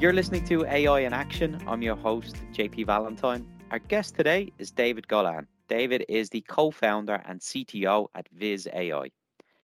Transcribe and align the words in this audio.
You're 0.00 0.12
listening 0.12 0.44
to 0.44 0.64
AI 0.64 1.00
in 1.00 1.12
Action. 1.12 1.60
I'm 1.66 1.82
your 1.82 1.96
host, 1.96 2.36
JP 2.52 2.86
Valentine. 2.86 3.44
Our 3.72 3.80
guest 3.80 4.14
today 4.14 4.52
is 4.56 4.70
David 4.70 5.08
Golan. 5.08 5.48
David 5.66 6.04
is 6.08 6.30
the 6.30 6.40
co 6.42 6.70
founder 6.70 7.20
and 7.26 7.40
CTO 7.40 8.06
at 8.14 8.28
Viz 8.28 8.68
AI. 8.72 9.10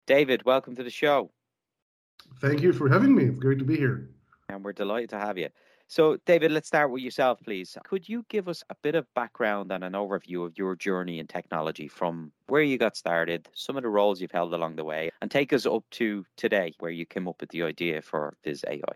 David, 0.08 0.44
welcome 0.44 0.76
to 0.76 0.82
the 0.82 0.90
show. 0.90 1.30
Thank 2.42 2.64
you 2.64 2.74
for 2.74 2.90
having 2.90 3.14
me. 3.14 3.26
It's 3.26 3.38
great 3.38 3.60
to 3.60 3.64
be 3.64 3.78
here. 3.78 4.10
And 4.50 4.66
we're 4.66 4.74
delighted 4.74 5.12
to 5.12 5.20
have 5.20 5.38
you. 5.38 5.50
So, 5.86 6.18
David, 6.26 6.52
let's 6.52 6.68
start 6.68 6.90
with 6.90 7.04
yourself, 7.04 7.40
please. 7.44 7.78
Could 7.84 8.10
you 8.10 8.26
give 8.28 8.50
us 8.50 8.64
a 8.72 8.76
bit 8.82 8.96
of 8.96 9.06
background 9.14 9.72
and 9.72 9.84
an 9.84 9.94
overview 9.94 10.48
of 10.48 10.58
your 10.58 10.76
journey 10.76 11.20
in 11.20 11.28
technology 11.28 11.88
from 11.88 12.32
where 12.48 12.64
you 12.64 12.80
got 12.80 12.98
started, 12.98 13.48
some 13.54 13.78
of 13.78 13.84
the 13.84 13.90
roles 13.90 14.20
you've 14.20 14.32
held 14.32 14.56
along 14.56 14.78
the 14.78 14.84
way, 14.84 15.12
and 15.22 15.30
take 15.30 15.54
us 15.54 15.68
up 15.68 15.84
to 15.92 16.26
today, 16.38 16.74
where 16.80 16.90
you 16.90 17.06
came 17.06 17.28
up 17.28 17.40
with 17.40 17.52
the 17.52 17.62
idea 17.62 18.02
for 18.02 18.34
Viz 18.44 18.66
AI? 18.68 18.96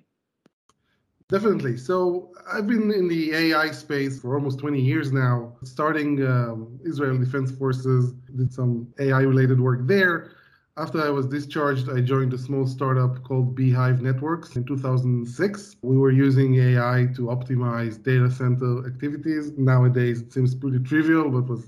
Definitely. 1.30 1.76
So 1.76 2.32
I've 2.50 2.68
been 2.68 2.90
in 2.92 3.10
the 3.10 3.34
AI 3.34 3.72
space 3.72 4.20
for 4.22 4.36
almost 4.36 4.60
20 4.60 4.80
years 4.80 5.12
now, 5.12 5.54
starting 5.64 6.26
um, 6.26 6.80
Israel 6.86 7.18
Defense 7.18 7.52
Forces, 7.52 8.14
did 8.38 8.54
some 8.54 8.88
AI 9.00 9.22
related 9.22 9.60
work 9.60 9.82
there. 9.88 10.32
After 10.78 11.02
I 11.02 11.10
was 11.10 11.26
discharged, 11.26 11.90
I 11.90 12.00
joined 12.00 12.34
a 12.34 12.38
small 12.38 12.66
startup 12.66 13.24
called 13.24 13.56
B-hive 13.56 14.02
Networks 14.02 14.56
in 14.56 14.64
2006. 14.64 15.76
We 15.82 15.98
were 15.98 16.12
using 16.12 16.56
AI 16.56 17.08
to 17.16 17.24
optimize 17.24 18.02
data 18.02 18.32
center 18.32 18.88
activities. 18.88 19.52
Nowadays, 19.58 20.22
it 20.22 20.32
seems 20.32 20.56
pretty 20.56 20.80
trivial, 20.80 21.30
but 21.30 21.50
was 21.50 21.68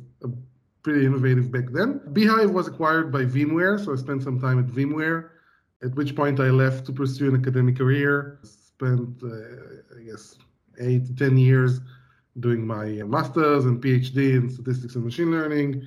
pretty 0.83 1.05
innovative 1.05 1.51
back 1.51 1.65
then. 1.73 1.99
Beehive 2.13 2.51
was 2.51 2.67
acquired 2.67 3.11
by 3.11 3.25
VMware, 3.25 3.83
so 3.83 3.91
I 3.91 3.97
spent 3.97 4.23
some 4.23 4.39
time 4.39 4.59
at 4.59 4.67
VMware, 4.67 5.31
at 5.83 5.95
which 5.95 6.15
point 6.15 6.39
I 6.39 6.49
left 6.49 6.85
to 6.85 6.93
pursue 6.93 7.27
an 7.33 7.41
academic 7.41 7.77
career 7.77 8.39
spent, 8.79 9.21
uh, 9.23 9.99
I 9.99 10.03
guess, 10.03 10.37
eight 10.79 11.05
to 11.07 11.15
10 11.15 11.37
years 11.37 11.81
doing 12.39 12.65
my 12.65 12.85
master's 13.05 13.65
and 13.65 13.83
PhD 13.83 14.35
in 14.37 14.49
statistics 14.49 14.95
and 14.95 15.03
machine 15.03 15.31
learning, 15.31 15.85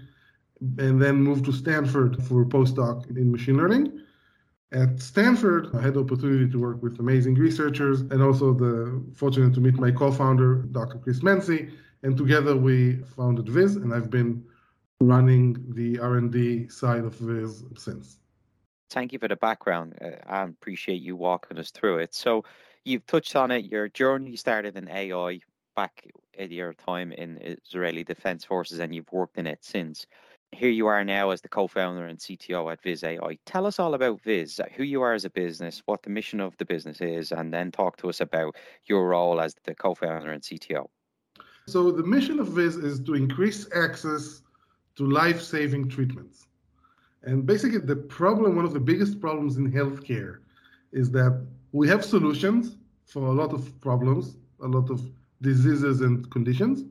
and 0.78 1.00
then 1.00 1.16
moved 1.16 1.46
to 1.46 1.52
Stanford 1.52 2.22
for 2.24 2.42
a 2.42 2.44
postdoc 2.44 3.08
in 3.16 3.32
machine 3.32 3.56
learning. 3.56 4.00
At 4.72 5.00
Stanford, 5.00 5.74
I 5.74 5.80
had 5.80 5.94
the 5.94 6.00
opportunity 6.00 6.50
to 6.50 6.58
work 6.58 6.82
with 6.82 6.98
amazing 6.98 7.34
researchers 7.34 8.00
and 8.00 8.22
also 8.22 8.52
the 8.52 9.02
fortunate 9.14 9.54
to 9.54 9.60
meet 9.60 9.74
my 9.74 9.90
co-founder, 9.90 10.66
Dr. 10.72 10.98
Chris 10.98 11.20
Mansi, 11.20 11.72
and 12.02 12.16
together 12.16 12.56
we 12.56 12.96
founded 13.16 13.48
Viz, 13.48 13.76
and 13.76 13.92
I've 13.94 14.10
been 14.10 14.44
running 15.00 15.64
the 15.74 15.98
R&D 15.98 16.68
side 16.68 17.04
of 17.04 17.14
Viz 17.14 17.64
since. 17.76 18.18
Thank 18.90 19.12
you 19.12 19.18
for 19.18 19.28
the 19.28 19.36
background. 19.36 19.98
Uh, 20.00 20.10
I 20.26 20.42
appreciate 20.42 21.00
you 21.00 21.16
walking 21.16 21.58
us 21.58 21.70
through 21.70 21.98
it. 21.98 22.14
So, 22.14 22.44
you've 22.84 23.06
touched 23.06 23.36
on 23.36 23.50
it. 23.50 23.66
Your 23.66 23.88
journey 23.88 24.36
started 24.36 24.76
in 24.76 24.88
AI 24.88 25.40
back 25.74 26.06
at 26.38 26.50
your 26.50 26.74
time 26.74 27.12
in 27.12 27.38
Israeli 27.38 28.04
Defense 28.04 28.44
Forces, 28.44 28.78
and 28.78 28.94
you've 28.94 29.12
worked 29.12 29.38
in 29.38 29.46
it 29.46 29.64
since. 29.64 30.06
Here 30.54 30.70
you 30.70 30.86
are 30.86 31.02
now 31.02 31.30
as 31.30 31.40
the 31.40 31.48
co-founder 31.48 32.04
and 32.04 32.18
CTO 32.18 32.70
at 32.70 32.82
Viz 32.82 33.02
AI. 33.04 33.38
Tell 33.46 33.66
us 33.66 33.78
all 33.78 33.94
about 33.94 34.20
Viz, 34.20 34.60
who 34.76 34.82
you 34.82 35.00
are 35.00 35.14
as 35.14 35.24
a 35.24 35.30
business, 35.30 35.82
what 35.86 36.02
the 36.02 36.10
mission 36.10 36.40
of 36.40 36.54
the 36.58 36.66
business 36.66 37.00
is, 37.00 37.32
and 37.32 37.54
then 37.54 37.70
talk 37.70 37.96
to 37.98 38.10
us 38.10 38.20
about 38.20 38.54
your 38.84 39.08
role 39.08 39.40
as 39.40 39.54
the 39.64 39.74
co-founder 39.74 40.30
and 40.30 40.42
CTO. 40.42 40.88
So 41.66 41.90
the 41.90 42.02
mission 42.02 42.38
of 42.38 42.48
Viz 42.48 42.76
is 42.76 43.00
to 43.00 43.14
increase 43.14 43.66
access 43.74 44.42
to 44.96 45.06
life-saving 45.06 45.88
treatments. 45.88 46.46
And 47.22 47.46
basically 47.46 47.78
the 47.78 47.96
problem, 47.96 48.56
one 48.56 48.66
of 48.66 48.74
the 48.74 48.80
biggest 48.80 49.20
problems 49.20 49.56
in 49.56 49.72
healthcare 49.72 50.40
is 50.92 51.10
that 51.12 51.46
we 51.72 51.88
have 51.88 52.04
solutions 52.04 52.76
for 53.06 53.26
a 53.26 53.32
lot 53.32 53.52
of 53.52 53.80
problems, 53.80 54.36
a 54.60 54.66
lot 54.66 54.90
of 54.90 55.00
diseases 55.40 56.00
and 56.00 56.30
conditions, 56.30 56.84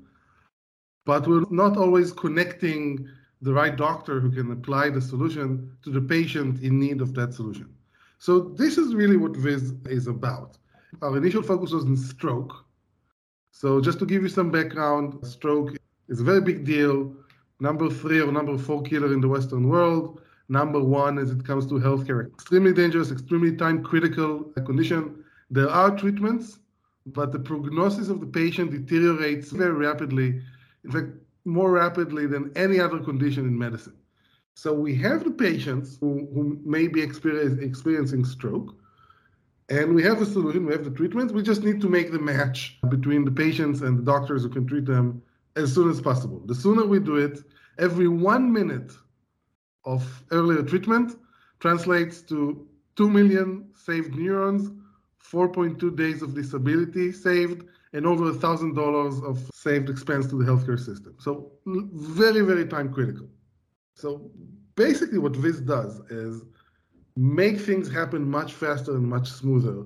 but 1.05 1.27
we're 1.27 1.45
not 1.49 1.77
always 1.77 2.11
connecting 2.11 3.07
the 3.41 3.53
right 3.53 3.75
doctor 3.75 4.19
who 4.19 4.29
can 4.31 4.51
apply 4.51 4.89
the 4.89 5.01
solution 5.01 5.71
to 5.83 5.89
the 5.89 6.01
patient 6.01 6.61
in 6.61 6.79
need 6.79 7.01
of 7.01 7.13
that 7.15 7.33
solution. 7.33 7.67
So 8.19 8.39
this 8.39 8.77
is 8.77 8.93
really 8.93 9.17
what 9.17 9.35
Viz 9.35 9.73
is 9.85 10.07
about. 10.07 10.57
Our 11.01 11.17
initial 11.17 11.41
focus 11.41 11.71
was 11.71 11.85
on 11.85 11.97
stroke. 11.97 12.53
So 13.51 13.81
just 13.81 13.97
to 13.99 14.05
give 14.05 14.21
you 14.21 14.29
some 14.29 14.51
background, 14.51 15.25
stroke 15.25 15.75
is 16.07 16.19
a 16.19 16.23
very 16.23 16.41
big 16.41 16.65
deal. 16.65 17.15
Number 17.59 17.89
three 17.89 18.21
or 18.21 18.31
number 18.31 18.57
four 18.57 18.83
killer 18.83 19.13
in 19.13 19.21
the 19.21 19.27
Western 19.27 19.69
world 19.69 20.21
number 20.51 20.83
one 20.83 21.17
as 21.17 21.31
it 21.31 21.45
comes 21.45 21.65
to 21.67 21.75
healthcare. 21.75 22.27
Extremely 22.33 22.73
dangerous, 22.73 23.09
extremely 23.09 23.55
time 23.55 23.81
critical 23.81 24.43
condition. 24.65 25.23
There 25.49 25.69
are 25.69 25.95
treatments, 25.95 26.59
but 27.05 27.31
the 27.31 27.39
prognosis 27.39 28.09
of 28.09 28.19
the 28.19 28.27
patient 28.27 28.71
deteriorates 28.71 29.51
very 29.51 29.73
rapidly. 29.73 30.41
In 30.83 30.91
fact, 30.91 31.07
more 31.45 31.71
rapidly 31.71 32.27
than 32.27 32.51
any 32.55 32.79
other 32.79 32.99
condition 32.99 33.45
in 33.45 33.57
medicine. 33.57 33.95
So 34.53 34.73
we 34.73 34.93
have 34.95 35.23
the 35.23 35.31
patients 35.31 35.97
who, 35.99 36.27
who 36.33 36.59
may 36.63 36.87
be 36.87 37.01
experiencing 37.01 38.25
stroke, 38.25 38.75
and 39.69 39.95
we 39.95 40.03
have 40.03 40.21
a 40.21 40.25
solution, 40.25 40.65
we 40.65 40.73
have 40.73 40.83
the 40.83 40.91
treatments. 40.91 41.31
We 41.31 41.43
just 41.43 41.63
need 41.63 41.79
to 41.79 41.87
make 41.87 42.11
the 42.11 42.19
match 42.19 42.77
between 42.89 43.23
the 43.23 43.31
patients 43.31 43.81
and 43.81 43.97
the 43.97 44.03
doctors 44.03 44.43
who 44.43 44.49
can 44.49 44.67
treat 44.67 44.85
them 44.85 45.21
as 45.55 45.73
soon 45.73 45.89
as 45.89 46.01
possible. 46.01 46.41
The 46.45 46.55
sooner 46.55 46.85
we 46.85 46.99
do 46.99 47.15
it, 47.15 47.39
every 47.79 48.09
one 48.09 48.51
minute 48.51 48.91
of 49.85 50.23
earlier 50.31 50.63
treatment 50.63 51.17
translates 51.59 52.21
to 52.23 52.67
2 52.95 53.09
million 53.09 53.69
saved 53.75 54.15
neurons, 54.15 54.71
4.2 55.23 55.95
days 55.95 56.21
of 56.21 56.33
disability 56.33 57.11
saved, 57.11 57.63
and 57.93 58.05
over 58.05 58.31
$1,000 58.31 59.23
of 59.23 59.49
saved 59.53 59.89
expense 59.89 60.27
to 60.27 60.37
the 60.37 60.45
healthcare 60.45 60.79
system. 60.79 61.15
So, 61.19 61.51
very, 61.65 62.41
very 62.41 62.65
time 62.65 62.93
critical. 62.93 63.27
So, 63.95 64.31
basically, 64.75 65.19
what 65.19 65.35
Viz 65.35 65.61
does 65.61 65.99
is 66.09 66.43
make 67.17 67.59
things 67.59 67.91
happen 67.91 68.29
much 68.29 68.53
faster 68.53 68.95
and 68.95 69.07
much 69.07 69.29
smoother 69.29 69.85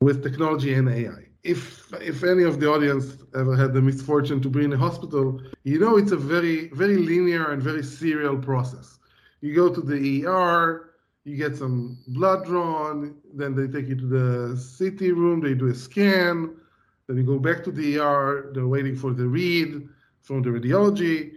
with 0.00 0.22
technology 0.22 0.74
and 0.74 0.88
AI. 0.88 1.26
If 1.42 1.92
if 1.94 2.22
any 2.22 2.44
of 2.44 2.60
the 2.60 2.70
audience 2.70 3.16
ever 3.34 3.56
had 3.56 3.72
the 3.72 3.80
misfortune 3.80 4.40
to 4.42 4.50
be 4.50 4.64
in 4.64 4.72
a 4.72 4.76
hospital, 4.76 5.40
you 5.64 5.78
know 5.78 5.96
it's 5.96 6.12
a 6.12 6.16
very 6.16 6.68
very 6.68 6.96
linear 6.96 7.50
and 7.50 7.62
very 7.62 7.82
serial 7.82 8.36
process. 8.36 8.99
You 9.40 9.54
go 9.54 9.72
to 9.72 9.80
the 9.80 10.26
ER, 10.26 10.90
you 11.24 11.36
get 11.36 11.56
some 11.56 11.98
blood 12.08 12.44
drawn, 12.44 13.16
then 13.34 13.54
they 13.54 13.66
take 13.66 13.88
you 13.88 13.96
to 13.96 14.06
the 14.06 14.64
CT 14.78 15.00
room, 15.16 15.40
they 15.40 15.54
do 15.54 15.68
a 15.68 15.74
scan, 15.74 16.56
then 17.06 17.16
you 17.16 17.22
go 17.22 17.38
back 17.38 17.64
to 17.64 17.70
the 17.70 17.98
ER, 17.98 18.50
they're 18.54 18.68
waiting 18.68 18.96
for 18.96 19.12
the 19.12 19.26
read 19.26 19.88
from 20.22 20.42
the 20.42 20.50
radiology. 20.50 21.32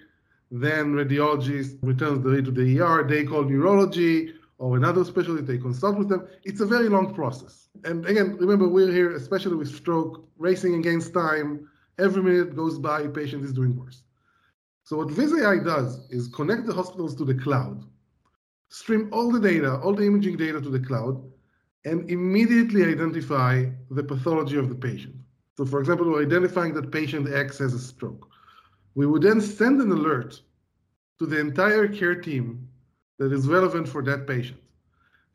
Then 0.51 0.93
radiologist 0.93 1.79
returns 1.81 2.23
the 2.23 2.29
read 2.29 2.45
to 2.45 2.51
the 2.51 2.79
ER, 2.79 3.03
they 3.07 3.23
call 3.23 3.43
neurology 3.43 4.33
or 4.59 4.77
another 4.77 5.03
specialty, 5.03 5.41
they 5.41 5.57
consult 5.57 5.97
with 5.97 6.09
them. 6.09 6.27
It's 6.43 6.61
a 6.61 6.65
very 6.65 6.89
long 6.89 7.13
process. 7.13 7.69
And 7.85 8.05
again, 8.05 8.37
remember, 8.37 8.67
we're 8.67 8.91
here, 8.91 9.15
especially 9.15 9.55
with 9.55 9.73
stroke, 9.75 10.25
racing 10.37 10.75
against 10.75 11.13
time. 11.13 11.67
Every 11.99 12.21
minute 12.21 12.55
goes 12.55 12.77
by, 12.77 13.07
patient 13.07 13.43
is 13.43 13.51
doing 13.51 13.77
worse. 13.77 14.03
So 14.83 14.97
what 14.97 15.07
VizAI 15.07 15.65
does 15.65 16.07
is 16.11 16.27
connect 16.27 16.65
the 16.65 16.73
hospitals 16.73 17.15
to 17.15 17.25
the 17.25 17.33
cloud 17.33 17.83
stream 18.73 19.07
all 19.11 19.31
the 19.31 19.39
data, 19.39 19.75
all 19.81 19.93
the 19.93 20.03
imaging 20.03 20.35
data 20.35 20.59
to 20.59 20.69
the 20.69 20.79
cloud, 20.79 21.23
and 21.85 22.09
immediately 22.09 22.83
identify 22.83 23.65
the 23.91 24.03
pathology 24.03 24.57
of 24.57 24.67
the 24.67 24.73
patient. 24.73 25.13
So, 25.55 25.63
for 25.63 25.79
example, 25.79 26.09
we're 26.09 26.23
identifying 26.23 26.73
that 26.73 26.91
patient 26.91 27.31
X 27.31 27.59
has 27.59 27.75
a 27.75 27.79
stroke. 27.79 28.27
We 28.95 29.05
would 29.05 29.21
then 29.21 29.41
send 29.41 29.79
an 29.79 29.91
alert 29.91 30.41
to 31.19 31.27
the 31.27 31.39
entire 31.39 31.87
care 31.87 32.15
team 32.15 32.67
that 33.19 33.31
is 33.31 33.47
relevant 33.47 33.87
for 33.87 34.01
that 34.05 34.25
patient. 34.25 34.59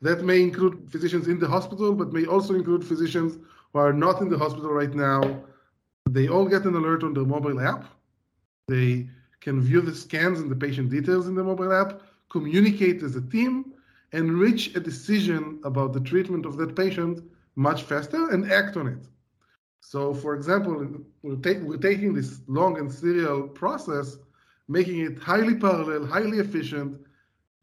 That 0.01 0.25
may 0.25 0.41
include 0.41 0.89
physicians 0.91 1.29
in 1.29 1.39
the 1.39 1.47
hospital, 1.47 1.93
but 1.93 2.11
may 2.11 2.25
also 2.25 2.55
include 2.55 2.83
physicians 2.83 3.37
who 3.71 3.79
are 3.79 3.93
not 3.93 4.21
in 4.21 4.27
the 4.27 4.37
hospital 4.37 4.73
right 4.73 4.93
now. 4.93 5.21
They 6.09 6.27
all 6.27 6.45
get 6.45 6.65
an 6.65 6.75
alert 6.75 7.05
on 7.05 7.13
their 7.13 7.23
mobile 7.23 7.61
app. 7.61 7.85
They 8.67 9.07
can 9.39 9.61
view 9.61 9.79
the 9.79 9.95
scans 9.95 10.41
and 10.41 10.51
the 10.51 10.57
patient 10.57 10.89
details 10.89 11.27
in 11.29 11.35
the 11.35 11.43
mobile 11.43 11.71
app 11.71 12.01
communicate 12.29 13.03
as 13.03 13.15
a 13.15 13.21
team, 13.21 13.73
and 14.11 14.33
reach 14.33 14.75
a 14.75 14.79
decision 14.79 15.59
about 15.63 15.93
the 15.93 15.99
treatment 15.99 16.45
of 16.45 16.57
that 16.57 16.75
patient 16.75 17.23
much 17.55 17.83
faster 17.83 18.29
and 18.29 18.51
act 18.51 18.77
on 18.77 18.87
it. 18.87 19.05
So, 19.81 20.13
for 20.13 20.35
example, 20.35 21.03
we're, 21.23 21.35
ta- 21.35 21.63
we're 21.63 21.77
taking 21.77 22.13
this 22.13 22.41
long 22.47 22.77
and 22.77 22.91
serial 22.91 23.47
process, 23.47 24.17
making 24.67 24.99
it 24.99 25.19
highly 25.19 25.55
parallel, 25.55 26.05
highly 26.05 26.39
efficient. 26.39 26.99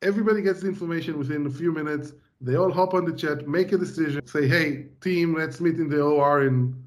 Everybody 0.02 0.42
gets 0.42 0.60
the 0.60 0.68
information 0.68 1.18
within 1.18 1.46
a 1.46 1.50
few 1.50 1.72
minutes. 1.72 2.12
They 2.40 2.56
all 2.56 2.72
hop 2.72 2.94
on 2.94 3.04
the 3.04 3.12
chat, 3.12 3.48
make 3.48 3.72
a 3.72 3.78
decision, 3.78 4.26
say, 4.26 4.46
hey, 4.46 4.88
team, 5.00 5.34
let's 5.34 5.60
meet 5.60 5.76
in 5.76 5.88
the 5.88 6.02
OR 6.02 6.46
in 6.46 6.82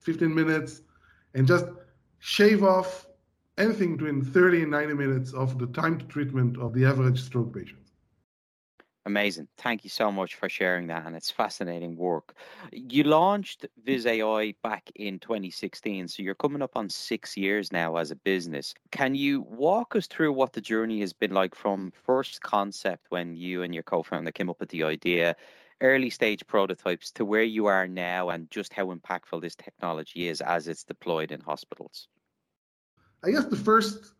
15 0.00 0.32
minutes, 0.32 0.82
and 1.34 1.46
just 1.46 1.66
shave 2.20 2.62
off 2.62 3.06
anything 3.58 3.96
between 3.96 4.22
30 4.24 4.62
and 4.62 4.70
90 4.70 4.94
minutes 4.94 5.32
of 5.32 5.58
the 5.58 5.66
time 5.68 5.98
to 5.98 6.04
treatment 6.06 6.58
of 6.58 6.72
the 6.74 6.84
average 6.84 7.20
stroke 7.22 7.54
patient. 7.54 7.84
Amazing. 9.06 9.48
Thank 9.58 9.84
you 9.84 9.90
so 9.90 10.10
much 10.10 10.34
for 10.36 10.48
sharing 10.48 10.86
that. 10.86 11.04
And 11.04 11.14
it's 11.14 11.30
fascinating 11.30 11.94
work. 11.94 12.34
You 12.72 13.04
launched 13.04 13.66
Viz.ai 13.84 14.54
back 14.62 14.90
in 14.94 15.18
2016. 15.18 16.08
So 16.08 16.22
you're 16.22 16.34
coming 16.34 16.62
up 16.62 16.74
on 16.74 16.88
six 16.88 17.36
years 17.36 17.70
now 17.70 17.96
as 17.96 18.10
a 18.10 18.16
business. 18.16 18.72
Can 18.92 19.14
you 19.14 19.42
walk 19.42 19.94
us 19.94 20.06
through 20.06 20.32
what 20.32 20.54
the 20.54 20.62
journey 20.62 21.00
has 21.00 21.12
been 21.12 21.32
like 21.32 21.54
from 21.54 21.92
first 22.06 22.40
concept 22.40 23.04
when 23.10 23.36
you 23.36 23.62
and 23.62 23.74
your 23.74 23.82
co 23.82 24.02
founder 24.02 24.32
came 24.32 24.48
up 24.48 24.58
with 24.58 24.70
the 24.70 24.84
idea, 24.84 25.36
early 25.82 26.08
stage 26.08 26.46
prototypes 26.46 27.10
to 27.10 27.26
where 27.26 27.42
you 27.42 27.66
are 27.66 27.86
now, 27.86 28.30
and 28.30 28.50
just 28.50 28.72
how 28.72 28.86
impactful 28.86 29.42
this 29.42 29.54
technology 29.54 30.28
is 30.28 30.40
as 30.40 30.66
it's 30.66 30.82
deployed 30.82 31.30
in 31.30 31.40
hospitals? 31.40 32.08
I 33.24 33.30
guess 33.30 33.46
the 33.46 33.56
first 33.56 34.12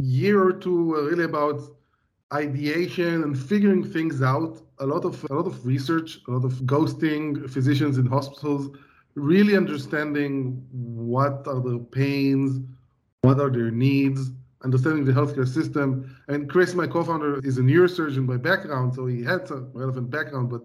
year 0.00 0.42
or 0.42 0.52
two 0.52 0.86
were 0.86 1.04
really 1.10 1.24
about 1.24 1.60
ideation 2.32 3.22
and 3.22 3.38
figuring 3.38 3.84
things 3.84 4.20
out. 4.20 4.60
A 4.80 4.86
lot 4.86 5.04
of 5.04 5.24
a 5.30 5.34
lot 5.34 5.46
of 5.46 5.64
research, 5.64 6.18
a 6.26 6.32
lot 6.32 6.44
of 6.44 6.54
ghosting 6.62 7.48
physicians 7.48 7.98
in 7.98 8.06
hospitals, 8.06 8.76
really 9.14 9.56
understanding 9.56 10.66
what 10.72 11.46
are 11.46 11.60
the 11.60 11.78
pains, 11.92 12.60
what 13.20 13.38
are 13.38 13.50
their 13.50 13.70
needs, 13.70 14.30
understanding 14.64 15.04
the 15.04 15.12
healthcare 15.12 15.46
system. 15.46 16.16
And 16.26 16.50
Chris, 16.50 16.74
my 16.74 16.88
co-founder, 16.88 17.38
is 17.44 17.58
a 17.58 17.60
neurosurgeon 17.60 18.26
by 18.26 18.38
background, 18.38 18.94
so 18.94 19.06
he 19.06 19.22
had 19.22 19.46
some 19.46 19.70
relevant 19.72 20.10
background, 20.10 20.50
but 20.50 20.62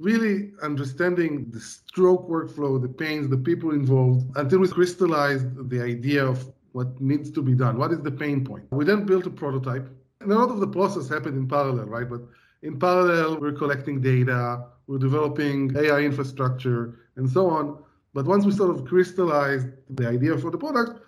really 0.00 0.52
understanding 0.62 1.48
the 1.50 1.60
stroke 1.60 2.28
workflow, 2.28 2.82
the 2.82 2.88
pains, 2.88 3.28
the 3.28 3.36
people 3.36 3.70
involved, 3.70 4.26
until 4.36 4.58
we 4.58 4.68
crystallized 4.68 5.46
the 5.70 5.80
idea 5.80 6.24
of 6.26 6.52
what 6.74 7.00
needs 7.00 7.30
to 7.30 7.40
be 7.40 7.54
done. 7.54 7.78
What 7.78 7.92
is 7.92 8.00
the 8.02 8.10
pain 8.10 8.44
point? 8.44 8.64
We 8.72 8.84
then 8.84 9.06
built 9.06 9.26
a 9.26 9.30
prototype 9.30 9.88
and 10.20 10.32
a 10.32 10.34
lot 10.34 10.50
of 10.50 10.58
the 10.58 10.66
process 10.66 11.08
happened 11.08 11.36
in 11.36 11.46
parallel, 11.46 11.86
right? 11.86 12.08
But 12.08 12.22
in 12.62 12.78
parallel, 12.78 13.38
we're 13.40 13.52
collecting 13.52 14.00
data, 14.00 14.64
we're 14.88 14.98
developing 14.98 15.76
AI 15.76 16.00
infrastructure, 16.00 16.98
and 17.16 17.30
so 17.30 17.48
on. 17.48 17.78
But 18.12 18.24
once 18.26 18.44
we 18.44 18.52
sort 18.52 18.70
of 18.70 18.84
crystallized 18.86 19.68
the 19.90 20.08
idea 20.08 20.36
for 20.38 20.50
the 20.50 20.58
product, 20.58 21.00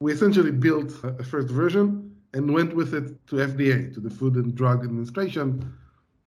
we 0.00 0.12
essentially 0.12 0.50
built 0.50 0.92
a 1.04 1.22
first 1.22 1.48
version 1.48 2.16
and 2.34 2.52
went 2.52 2.74
with 2.74 2.94
it 2.94 3.24
to 3.28 3.36
FDA, 3.36 3.92
to 3.94 4.00
the 4.00 4.10
Food 4.10 4.34
and 4.34 4.54
Drug 4.54 4.82
Administration. 4.82 5.72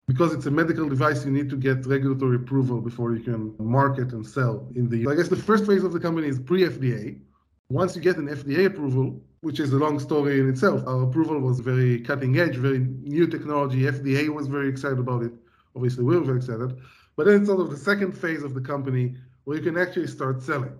Because 0.08 0.34
it's 0.34 0.46
a 0.46 0.52
medical 0.52 0.88
device, 0.88 1.26
you 1.26 1.32
need 1.32 1.50
to 1.50 1.58
get 1.58 1.86
regulatory 1.86 2.38
approval 2.38 2.80
before 2.80 3.14
you 3.14 3.22
can 3.22 3.54
market 3.60 4.14
and 4.14 4.26
sell 4.26 4.70
in 4.76 4.88
the. 4.88 5.06
I 5.12 5.16
guess 5.16 5.28
the 5.28 5.36
first 5.36 5.66
phase 5.66 5.84
of 5.84 5.92
the 5.92 6.00
company 6.00 6.28
is 6.28 6.40
pre-FDA. 6.40 7.20
Once 7.70 7.96
you 7.96 8.02
get 8.02 8.18
an 8.18 8.28
FDA 8.28 8.66
approval, 8.66 9.22
which 9.42 9.60
is 9.60 9.74
a 9.74 9.78
long 9.78 10.00
story 10.00 10.40
in 10.40 10.50
itself. 10.50 10.86
Our 10.88 11.04
approval 11.04 11.40
was 11.40 11.60
very 11.60 12.00
cutting 12.00 12.40
edge, 12.40 12.56
very 12.56 12.80
new 12.80 13.28
technology. 13.28 13.82
FDA 13.82 14.30
was 14.30 14.48
very 14.48 14.70
excited 14.70 15.00
about 15.00 15.24
it. 15.24 15.32
Obviously, 15.76 16.04
we 16.04 16.18
were 16.18 16.24
very 16.24 16.38
excited. 16.38 16.78
But 17.16 17.26
then 17.26 17.38
it's 17.38 17.48
sort 17.48 17.60
of 17.60 17.70
the 17.70 17.78
second 17.78 18.14
phase 18.14 18.44
of 18.44 18.54
the 18.54 18.62
company 18.62 19.16
where 19.44 19.58
you 19.58 19.64
can 19.64 19.78
actually 19.78 20.08
start 20.08 20.42
selling. 20.42 20.74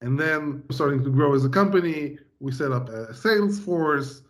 And 0.00 0.18
then 0.18 0.64
starting 0.70 1.04
to 1.04 1.10
grow 1.10 1.34
as 1.34 1.44
a 1.44 1.48
company, 1.48 2.18
we 2.40 2.52
set 2.52 2.72
up 2.72 2.88
a 2.88 3.14
sales 3.14 3.60
force. 3.60 4.22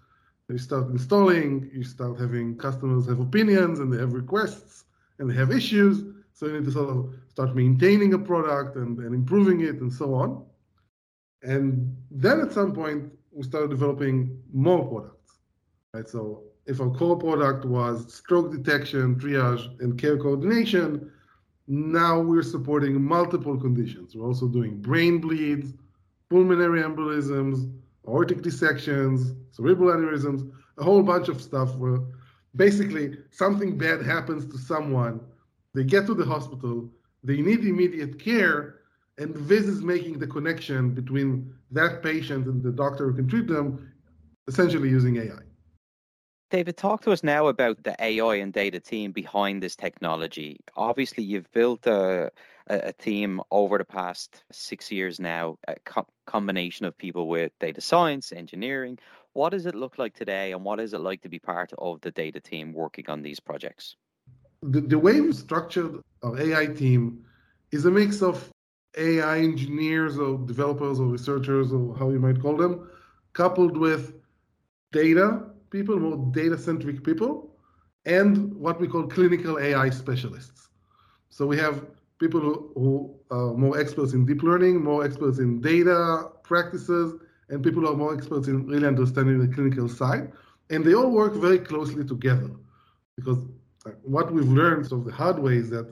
You 0.49 0.59
start 0.59 0.89
installing, 0.89 1.71
you 1.73 1.85
start 1.85 2.19
having 2.19 2.57
customers 2.57 3.07
have 3.07 3.21
opinions 3.21 3.79
and 3.79 3.93
they 3.93 3.99
have 3.99 4.13
requests 4.13 4.85
and 5.19 5.31
they 5.31 5.35
have 5.35 5.53
issues. 5.53 6.03
So 6.33 6.47
you 6.47 6.55
need 6.55 6.65
to 6.65 6.73
sort 6.73 6.91
of 6.91 7.15
start 7.29 7.55
maintaining 7.55 8.15
a 8.15 8.19
product 8.19 8.75
and, 8.75 8.99
and 8.99 9.15
improving 9.15 9.61
it 9.61 9.81
and 9.81 9.93
so 9.93 10.15
on. 10.15 10.45
And 11.43 11.97
then 12.11 12.41
at 12.41 12.53
some 12.53 12.73
point, 12.73 13.13
we 13.33 13.43
started 13.43 13.71
developing 13.71 14.39
more 14.53 14.87
products. 14.87 15.39
Right. 15.95 16.09
So 16.09 16.43
if 16.67 16.81
our 16.81 16.91
core 16.91 17.19
product 17.19 17.65
was 17.65 18.13
stroke 18.13 18.53
detection, 18.53 19.17
triage, 19.17 19.81
and 19.81 19.99
care 19.99 20.17
coordination, 20.17 21.11
now 21.67 22.21
we're 22.21 22.43
supporting 22.43 23.03
multiple 23.03 23.57
conditions. 23.59 24.15
We're 24.15 24.27
also 24.27 24.49
doing 24.49 24.81
brain 24.81 25.21
bleeds, 25.21 25.73
pulmonary 26.29 26.83
embolisms, 26.83 27.73
aortic 28.07 28.43
dissections, 28.43 29.35
cerebral 29.51 29.91
aneurysms, 29.91 30.51
a 30.79 30.85
whole 30.85 31.03
bunch 31.03 31.29
of 31.29 31.41
stuff 31.41 31.75
where 31.77 32.01
basically 32.57 33.17
something 33.31 33.79
bad 33.79 34.03
happens 34.03 34.47
to 34.53 34.59
someone, 34.59 35.21
they 35.75 35.85
get 35.85 36.07
to 36.07 36.15
the 36.15 36.25
hospital, 36.25 36.91
they 37.23 37.41
need 37.41 37.65
immediate 37.65 38.19
care, 38.19 38.80
and 39.21 39.37
this 39.37 39.67
is 39.67 39.83
making 39.83 40.19
the 40.19 40.27
connection 40.27 40.91
between 40.93 41.53
that 41.71 42.03
patient 42.03 42.47
and 42.47 42.63
the 42.63 42.73
doctor 42.73 43.11
who 43.11 43.15
can 43.15 43.29
treat 43.29 43.47
them, 43.47 43.93
essentially 44.49 44.89
using 44.89 45.19
AI. 45.19 45.43
David, 46.51 46.77
talk 46.77 47.03
to 47.03 47.13
us 47.13 47.23
now 47.23 47.47
about 47.47 47.85
the 47.85 47.95
AI 48.01 48.37
and 48.37 48.53
data 48.53 48.81
team 48.81 49.13
behind 49.13 49.63
this 49.63 49.77
technology. 49.77 50.59
Obviously, 50.75 51.23
you've 51.23 51.53
built 51.53 51.87
a, 51.87 52.33
a 52.67 52.93
team 52.95 53.41
over 53.53 53.79
the 53.79 53.85
past 53.85 54.43
six 54.51 54.91
years 54.91 55.21
now, 55.21 55.59
a 55.69 55.77
co- 55.85 56.09
combination 56.27 56.87
of 56.87 56.97
people 56.97 57.29
with 57.29 57.53
data 57.61 57.81
science, 57.81 58.33
engineering. 58.33 58.99
What 59.35 59.51
does 59.51 59.67
it 59.67 59.77
look 59.77 59.99
like 59.99 60.15
today, 60.15 60.51
and 60.53 60.65
what 60.65 60.81
is 60.81 60.93
it 60.93 61.01
like 61.01 61.21
to 61.23 61.29
be 61.29 61.39
part 61.39 61.73
of 61.79 62.01
the 62.01 62.11
data 62.11 62.41
team 62.41 62.73
working 62.73 63.09
on 63.09 63.23
these 63.23 63.39
projects? 63.39 63.97
The, 64.63 64.81
the 64.81 64.99
way 64.99 65.21
we 65.21 65.33
structured 65.33 66.01
our 66.25 66.41
AI 66.41 66.67
team 66.67 67.25
is 67.71 67.85
a 67.85 67.91
mix 67.91 68.23
of 68.23 68.51
AI 68.97 69.39
engineers 69.39 70.19
or 70.19 70.39
developers 70.39 70.99
or 70.99 71.07
researchers 71.07 71.73
or 71.73 71.97
how 71.97 72.11
you 72.11 72.19
might 72.19 72.41
call 72.41 72.57
them, 72.57 72.89
coupled 73.33 73.77
with 73.77 74.15
data 74.93 75.51
people, 75.71 75.99
more 75.99 76.33
data 76.33 76.59
centric 76.59 77.05
people, 77.05 77.57
and 78.05 78.55
what 78.55 78.81
we 78.81 78.89
call 78.89 79.07
clinical 79.07 79.59
AI 79.59 79.91
specialists. 79.91 80.69
So 81.29 81.47
we 81.47 81.57
have 81.59 81.87
people 82.19 82.41
who, 82.41 82.73
who 82.75 83.15
are 83.31 83.55
more 83.55 83.79
experts 83.79 84.13
in 84.13 84.27
deep 84.27 84.43
learning, 84.43 84.83
more 84.83 85.05
experts 85.05 85.39
in 85.39 85.61
data 85.61 86.29
practices, 86.43 87.15
and 87.49 87.63
people 87.63 87.83
who 87.83 87.89
are 87.89 87.97
more 87.97 88.15
experts 88.15 88.49
in 88.49 88.67
really 88.67 88.87
understanding 88.87 89.39
the 89.39 89.53
clinical 89.53 89.89
side. 89.89 90.33
And 90.71 90.85
they 90.85 90.95
all 90.95 91.11
work 91.11 91.35
very 91.35 91.59
closely 91.59 92.05
together 92.05 92.51
because 93.17 93.39
uh, 93.87 93.91
what 94.03 94.33
we've 94.33 94.49
learned 94.49 94.93
of 94.93 95.05
the 95.05 95.13
hard 95.13 95.39
way 95.39 95.57
is 95.57 95.71
that 95.71 95.89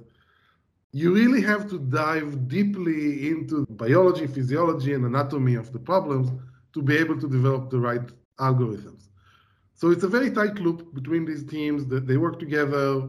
you 0.92 1.14
really 1.14 1.42
have 1.42 1.68
to 1.68 1.78
dive 1.78 2.48
deeply 2.48 3.28
into 3.28 3.66
biology, 3.70 4.26
physiology, 4.26 4.94
and 4.94 5.04
anatomy 5.04 5.54
of 5.54 5.72
the 5.72 5.78
problems 5.78 6.30
to 6.72 6.82
be 6.82 6.96
able 6.96 7.20
to 7.20 7.28
develop 7.28 7.70
the 7.70 7.78
right 7.78 8.06
algorithms. 8.38 9.08
So 9.74 9.90
it's 9.90 10.02
a 10.02 10.08
very 10.08 10.30
tight 10.30 10.58
loop 10.58 10.94
between 10.94 11.24
these 11.24 11.44
teams 11.44 11.86
that 11.86 12.06
they 12.06 12.16
work 12.16 12.38
together. 12.38 13.02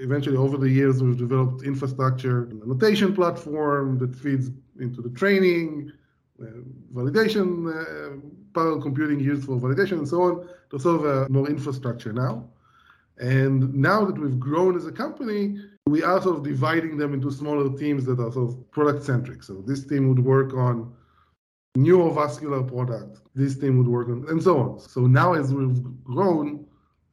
Eventually, 0.00 0.36
over 0.36 0.56
the 0.56 0.70
years, 0.70 1.02
we've 1.02 1.18
developed 1.18 1.62
infrastructure, 1.62 2.44
an 2.44 2.62
annotation 2.64 3.14
platform 3.14 3.98
that 3.98 4.14
feeds 4.16 4.50
into 4.80 5.02
the 5.02 5.10
training, 5.10 5.92
uh, 6.40 6.46
validation, 6.94 7.48
uh, 7.68 8.20
parallel 8.54 8.80
computing 8.80 9.20
used 9.20 9.44
for 9.44 9.56
validation, 9.58 9.98
and 9.98 10.08
so 10.08 10.22
on. 10.22 10.48
There's 10.70 10.82
sort 10.82 11.04
of 11.04 11.30
more 11.30 11.48
infrastructure 11.48 12.12
now. 12.12 12.48
And 13.18 13.74
now 13.74 14.04
that 14.04 14.16
we've 14.16 14.38
grown 14.38 14.76
as 14.76 14.86
a 14.86 14.92
company, 14.92 15.60
we 15.88 16.02
are 16.02 16.20
sort 16.20 16.36
of 16.36 16.44
dividing 16.44 16.96
them 16.96 17.14
into 17.14 17.30
smaller 17.30 17.76
teams 17.76 18.04
that 18.06 18.20
are 18.20 18.32
sort 18.32 18.50
of 18.50 18.70
product 18.70 19.04
centric. 19.04 19.42
So 19.42 19.62
this 19.66 19.86
team 19.86 20.08
would 20.08 20.24
work 20.24 20.54
on 20.54 20.92
neurovascular 21.76 22.66
product. 22.66 23.20
This 23.34 23.58
team 23.58 23.78
would 23.78 23.88
work 23.88 24.08
on, 24.08 24.24
and 24.28 24.42
so 24.42 24.58
on. 24.58 24.80
So 24.80 25.02
now 25.02 25.34
as 25.34 25.52
we've 25.52 25.82
grown 26.04 26.66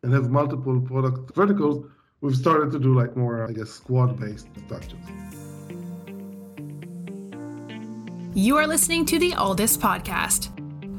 and 0.03 0.13
have 0.13 0.29
multiple 0.29 0.79
product 0.81 1.35
verticals, 1.35 1.85
we've 2.21 2.35
started 2.35 2.71
to 2.71 2.79
do 2.79 2.93
like 2.93 3.15
more, 3.15 3.47
I 3.47 3.51
guess, 3.51 3.69
squad 3.69 4.19
based 4.19 4.47
structures. 4.65 4.99
You 8.33 8.57
are 8.57 8.67
listening 8.67 9.05
to 9.05 9.19
the 9.19 9.31
Alldus 9.31 9.77
podcast. 9.77 10.51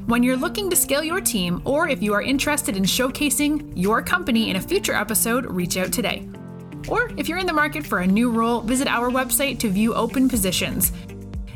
When 0.07 0.23
you're 0.23 0.37
looking 0.37 0.69
to 0.69 0.75
scale 0.75 1.03
your 1.03 1.19
team, 1.19 1.61
or 1.65 1.89
if 1.89 2.01
you 2.01 2.13
are 2.13 2.21
interested 2.21 2.77
in 2.77 2.83
showcasing 2.83 3.73
your 3.75 4.01
company 4.01 4.49
in 4.49 4.55
a 4.55 4.61
future 4.61 4.93
episode, 4.93 5.45
reach 5.45 5.75
out 5.77 5.91
today. 5.91 6.27
Or 6.87 7.11
if 7.17 7.27
you're 7.27 7.37
in 7.37 7.45
the 7.45 7.53
market 7.53 7.85
for 7.85 7.99
a 7.99 8.07
new 8.07 8.31
role, 8.31 8.61
visit 8.61 8.87
our 8.87 9.09
website 9.09 9.59
to 9.59 9.69
view 9.69 9.93
open 9.93 10.29
positions 10.29 10.93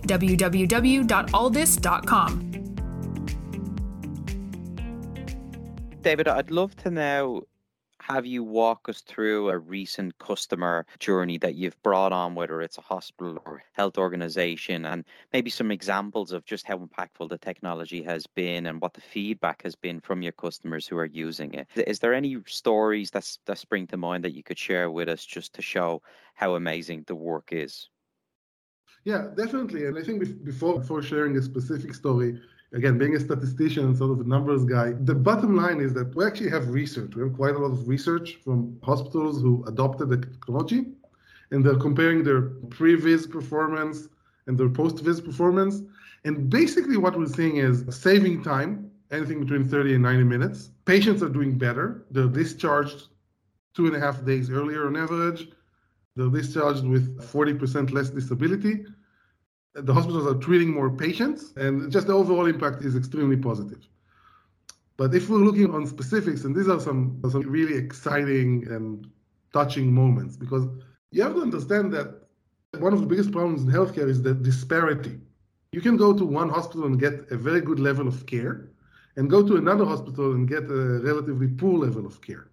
www.alldus.com. 0.07 2.47
David, 6.01 6.27
I'd 6.27 6.49
love 6.49 6.75
to 6.77 6.89
now 6.89 7.43
have 8.11 8.25
you 8.25 8.43
walk 8.43 8.89
us 8.89 9.01
through 9.01 9.49
a 9.49 9.57
recent 9.57 10.17
customer 10.17 10.85
journey 10.99 11.37
that 11.37 11.55
you've 11.55 11.81
brought 11.83 12.11
on, 12.11 12.35
whether 12.35 12.61
it's 12.61 12.77
a 12.77 12.81
hospital 12.81 13.41
or 13.45 13.63
health 13.73 13.97
organization, 13.97 14.85
and 14.85 15.05
maybe 15.33 15.49
some 15.49 15.71
examples 15.71 16.31
of 16.31 16.45
just 16.45 16.65
how 16.65 16.77
impactful 16.77 17.29
the 17.29 17.37
technology 17.37 18.01
has 18.03 18.27
been 18.27 18.65
and 18.65 18.81
what 18.81 18.93
the 18.93 19.01
feedback 19.01 19.61
has 19.63 19.75
been 19.75 19.99
from 20.01 20.21
your 20.21 20.33
customers 20.33 20.87
who 20.87 20.97
are 20.97 21.05
using 21.05 21.53
it? 21.53 21.67
Is 21.75 21.99
there 21.99 22.13
any 22.13 22.37
stories 22.45 23.11
that, 23.11 23.37
that 23.45 23.57
spring 23.57 23.87
to 23.87 23.97
mind 23.97 24.23
that 24.23 24.35
you 24.35 24.43
could 24.43 24.59
share 24.59 24.91
with 24.91 25.07
us 25.09 25.25
just 25.25 25.53
to 25.53 25.61
show 25.61 26.01
how 26.35 26.55
amazing 26.55 27.03
the 27.07 27.15
work 27.15 27.49
is? 27.51 27.89
Yeah, 29.03 29.29
definitely. 29.35 29.85
And 29.85 29.97
I 29.97 30.03
think 30.03 30.43
before 30.43 30.79
before 30.79 31.01
sharing 31.01 31.35
a 31.37 31.41
specific 31.41 31.93
story, 31.93 32.39
again, 32.73 32.97
being 32.97 33.15
a 33.15 33.19
statistician, 33.19 33.95
sort 33.95 34.11
of 34.11 34.21
a 34.21 34.23
numbers 34.23 34.63
guy, 34.63 34.93
the 35.01 35.15
bottom 35.15 35.55
line 35.55 35.81
is 35.81 35.93
that 35.93 36.15
we 36.15 36.25
actually 36.25 36.49
have 36.49 36.69
research. 36.69 37.15
We 37.15 37.23
have 37.23 37.33
quite 37.33 37.55
a 37.55 37.59
lot 37.59 37.71
of 37.71 37.87
research 37.87 38.35
from 38.43 38.79
hospitals 38.83 39.41
who 39.41 39.63
adopted 39.67 40.09
the 40.09 40.17
technology, 40.17 40.85
and 41.51 41.65
they're 41.65 41.75
comparing 41.75 42.23
their 42.23 42.41
pre-viz 42.69 43.27
performance 43.27 44.07
and 44.47 44.57
their 44.57 44.69
post-viz 44.69 45.19
performance. 45.19 45.81
And 46.23 46.49
basically, 46.49 46.97
what 46.97 47.17
we're 47.17 47.27
seeing 47.27 47.57
is 47.57 47.83
saving 47.89 48.43
time, 48.43 48.89
anything 49.11 49.41
between 49.41 49.67
30 49.67 49.95
and 49.95 50.03
90 50.03 50.23
minutes. 50.23 50.69
Patients 50.85 51.21
are 51.21 51.29
doing 51.29 51.57
better. 51.57 52.05
They're 52.11 52.27
discharged 52.27 53.07
two 53.75 53.87
and 53.87 53.95
a 53.95 53.99
half 53.99 54.23
days 54.23 54.49
earlier 54.49 54.87
on 54.87 54.95
average. 54.95 55.49
They're 56.15 56.29
discharged 56.29 56.85
with 56.85 57.19
40% 57.21 57.91
less 57.91 58.09
disability 58.09 58.85
the 59.73 59.93
hospitals 59.93 60.27
are 60.27 60.39
treating 60.39 60.71
more 60.73 60.89
patients, 60.89 61.53
and 61.55 61.91
just 61.91 62.07
the 62.07 62.13
overall 62.13 62.45
impact 62.45 62.83
is 62.83 62.95
extremely 62.95 63.37
positive. 63.37 63.87
But 64.97 65.15
if 65.15 65.29
we're 65.29 65.37
looking 65.37 65.73
on 65.73 65.87
specifics, 65.87 66.43
and 66.43 66.55
these 66.55 66.67
are 66.67 66.79
some, 66.79 67.19
some 67.29 67.41
really 67.41 67.75
exciting 67.75 68.67
and 68.69 69.09
touching 69.53 69.93
moments, 69.93 70.35
because 70.37 70.67
you 71.11 71.23
have 71.23 71.33
to 71.35 71.41
understand 71.41 71.93
that 71.93 72.27
one 72.79 72.93
of 72.93 73.01
the 73.01 73.07
biggest 73.07 73.31
problems 73.31 73.63
in 73.63 73.69
healthcare 73.69 74.07
is 74.07 74.21
the 74.21 74.33
disparity. 74.33 75.19
You 75.71 75.81
can 75.81 75.97
go 75.97 76.13
to 76.13 76.25
one 76.25 76.49
hospital 76.49 76.85
and 76.85 76.99
get 76.99 77.31
a 77.31 77.37
very 77.37 77.61
good 77.61 77.79
level 77.79 78.07
of 78.07 78.25
care, 78.25 78.69
and 79.15 79.29
go 79.29 79.45
to 79.45 79.57
another 79.57 79.85
hospital 79.85 80.33
and 80.33 80.47
get 80.47 80.63
a 80.63 80.99
relatively 81.03 81.47
poor 81.47 81.77
level 81.77 82.05
of 82.05 82.21
care. 82.21 82.49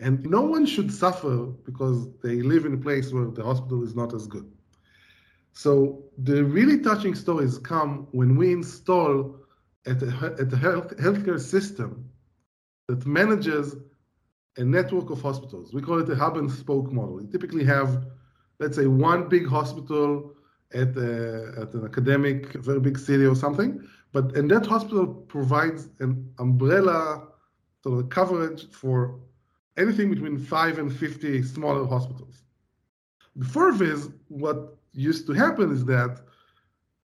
And 0.00 0.24
no 0.26 0.42
one 0.42 0.66
should 0.66 0.92
suffer 0.92 1.46
because 1.64 2.08
they 2.22 2.42
live 2.42 2.64
in 2.64 2.74
a 2.74 2.76
place 2.76 3.12
where 3.12 3.26
the 3.26 3.44
hospital 3.44 3.84
is 3.84 3.94
not 3.94 4.12
as 4.14 4.26
good. 4.26 4.51
So 5.52 6.04
the 6.18 6.44
really 6.44 6.78
touching 6.78 7.14
stories 7.14 7.58
come 7.58 8.08
when 8.12 8.36
we 8.36 8.52
install 8.52 9.36
at 9.86 10.02
a, 10.02 10.34
at 10.38 10.50
the 10.50 10.56
health, 10.56 10.96
healthcare 10.96 11.40
system 11.40 12.10
that 12.88 13.06
manages 13.06 13.76
a 14.56 14.64
network 14.64 15.10
of 15.10 15.20
hospitals. 15.20 15.72
We 15.72 15.82
call 15.82 16.00
it 16.00 16.08
a 16.10 16.16
hub 16.16 16.36
and 16.36 16.50
spoke 16.50 16.92
model. 16.92 17.20
You 17.20 17.28
typically 17.28 17.64
have, 17.64 18.06
let's 18.60 18.76
say, 18.76 18.86
one 18.86 19.28
big 19.28 19.46
hospital 19.46 20.34
at, 20.74 20.96
a, 20.96 21.54
at 21.60 21.74
an 21.74 21.84
academic, 21.84 22.52
very 22.54 22.80
big 22.80 22.98
city 22.98 23.24
or 23.24 23.34
something, 23.34 23.86
but 24.12 24.36
and 24.36 24.50
that 24.50 24.66
hospital 24.66 25.06
provides 25.06 25.88
an 26.00 26.32
umbrella 26.38 27.28
sort 27.82 27.98
of 27.98 28.10
coverage 28.10 28.70
for 28.70 29.18
anything 29.76 30.10
between 30.10 30.38
five 30.38 30.78
and 30.78 30.94
50 30.94 31.42
smaller 31.42 31.86
hospitals. 31.86 32.42
Before 33.38 33.72
this, 33.72 34.08
what 34.28 34.76
used 34.92 35.26
to 35.26 35.32
happen 35.32 35.70
is 35.72 35.84
that 35.86 36.20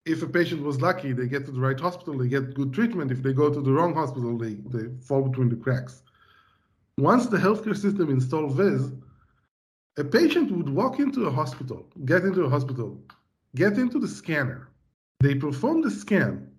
if 0.06 0.24
a 0.24 0.28
patient 0.28 0.64
was 0.64 0.82
lucky, 0.82 1.14
they 1.14 1.28
get 1.28 1.46
to 1.46 1.52
the 1.52 1.60
right 1.60 1.80
hospital, 1.80 2.18
they 2.18 2.28
get 2.28 2.54
good 2.54 2.74
treatment. 2.74 3.12
If 3.12 3.22
they 3.22 3.34
go 3.34 3.54
to 3.54 3.62
the 3.62 3.72
wrong 3.72 3.94
hospital, 3.94 4.38
they, 4.38 4.56
they 4.74 4.90
fall 5.02 5.22
between 5.22 5.50
the 5.50 5.56
cracks. 5.56 6.02
Once 6.98 7.28
the 7.28 7.38
healthcare 7.38 7.78
system 7.78 8.10
installed 8.10 8.58
this, 8.58 8.92
a 9.98 10.04
patient 10.04 10.52
would 10.52 10.70
walk 10.70 11.00
into 11.00 11.26
a 11.26 11.32
hospital, 11.32 11.88
get 12.06 12.24
into 12.24 12.44
a 12.44 12.50
hospital, 12.50 12.98
get 13.56 13.74
into 13.78 14.00
the 14.00 14.08
scanner. 14.08 14.70
They 15.20 15.36
perform 15.36 15.82
the 15.82 15.92
scan, 15.92 16.50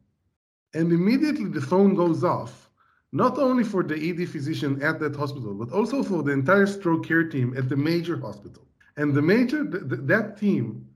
and 0.75 0.93
immediately 0.93 1.47
the 1.47 1.61
phone 1.61 1.95
goes 1.95 2.23
off, 2.23 2.71
not 3.13 3.39
only 3.39 3.65
for 3.65 3.83
the 3.83 3.97
ED 3.97 4.29
physician 4.29 4.81
at 4.83 5.01
that 5.01 5.17
hospital, 5.17 5.55
but 5.55 5.73
also 5.73 6.03
for 6.03 6.23
the 6.23 6.33
entire 6.33 6.67
stroke 6.67 7.07
care 7.07 7.25
team 7.25 7.55
at 7.57 7.69
the 7.69 7.77
major 7.77 8.19
hospital. 8.19 8.67
And 8.97 9.15
the 9.15 9.23
major, 9.23 9.65
th- 9.65 9.89
th- 9.89 10.03
that 10.05 10.39
team 10.39 10.87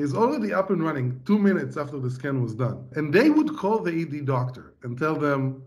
is 0.00 0.14
already 0.14 0.52
up 0.52 0.70
and 0.70 0.82
running 0.82 1.20
two 1.26 1.38
minutes 1.38 1.76
after 1.76 1.98
the 1.98 2.10
scan 2.10 2.42
was 2.42 2.54
done. 2.54 2.88
And 2.96 3.12
they 3.12 3.30
would 3.30 3.56
call 3.56 3.78
the 3.80 3.92
ED 4.02 4.26
doctor 4.26 4.74
and 4.82 4.98
tell 4.98 5.14
them, 5.14 5.62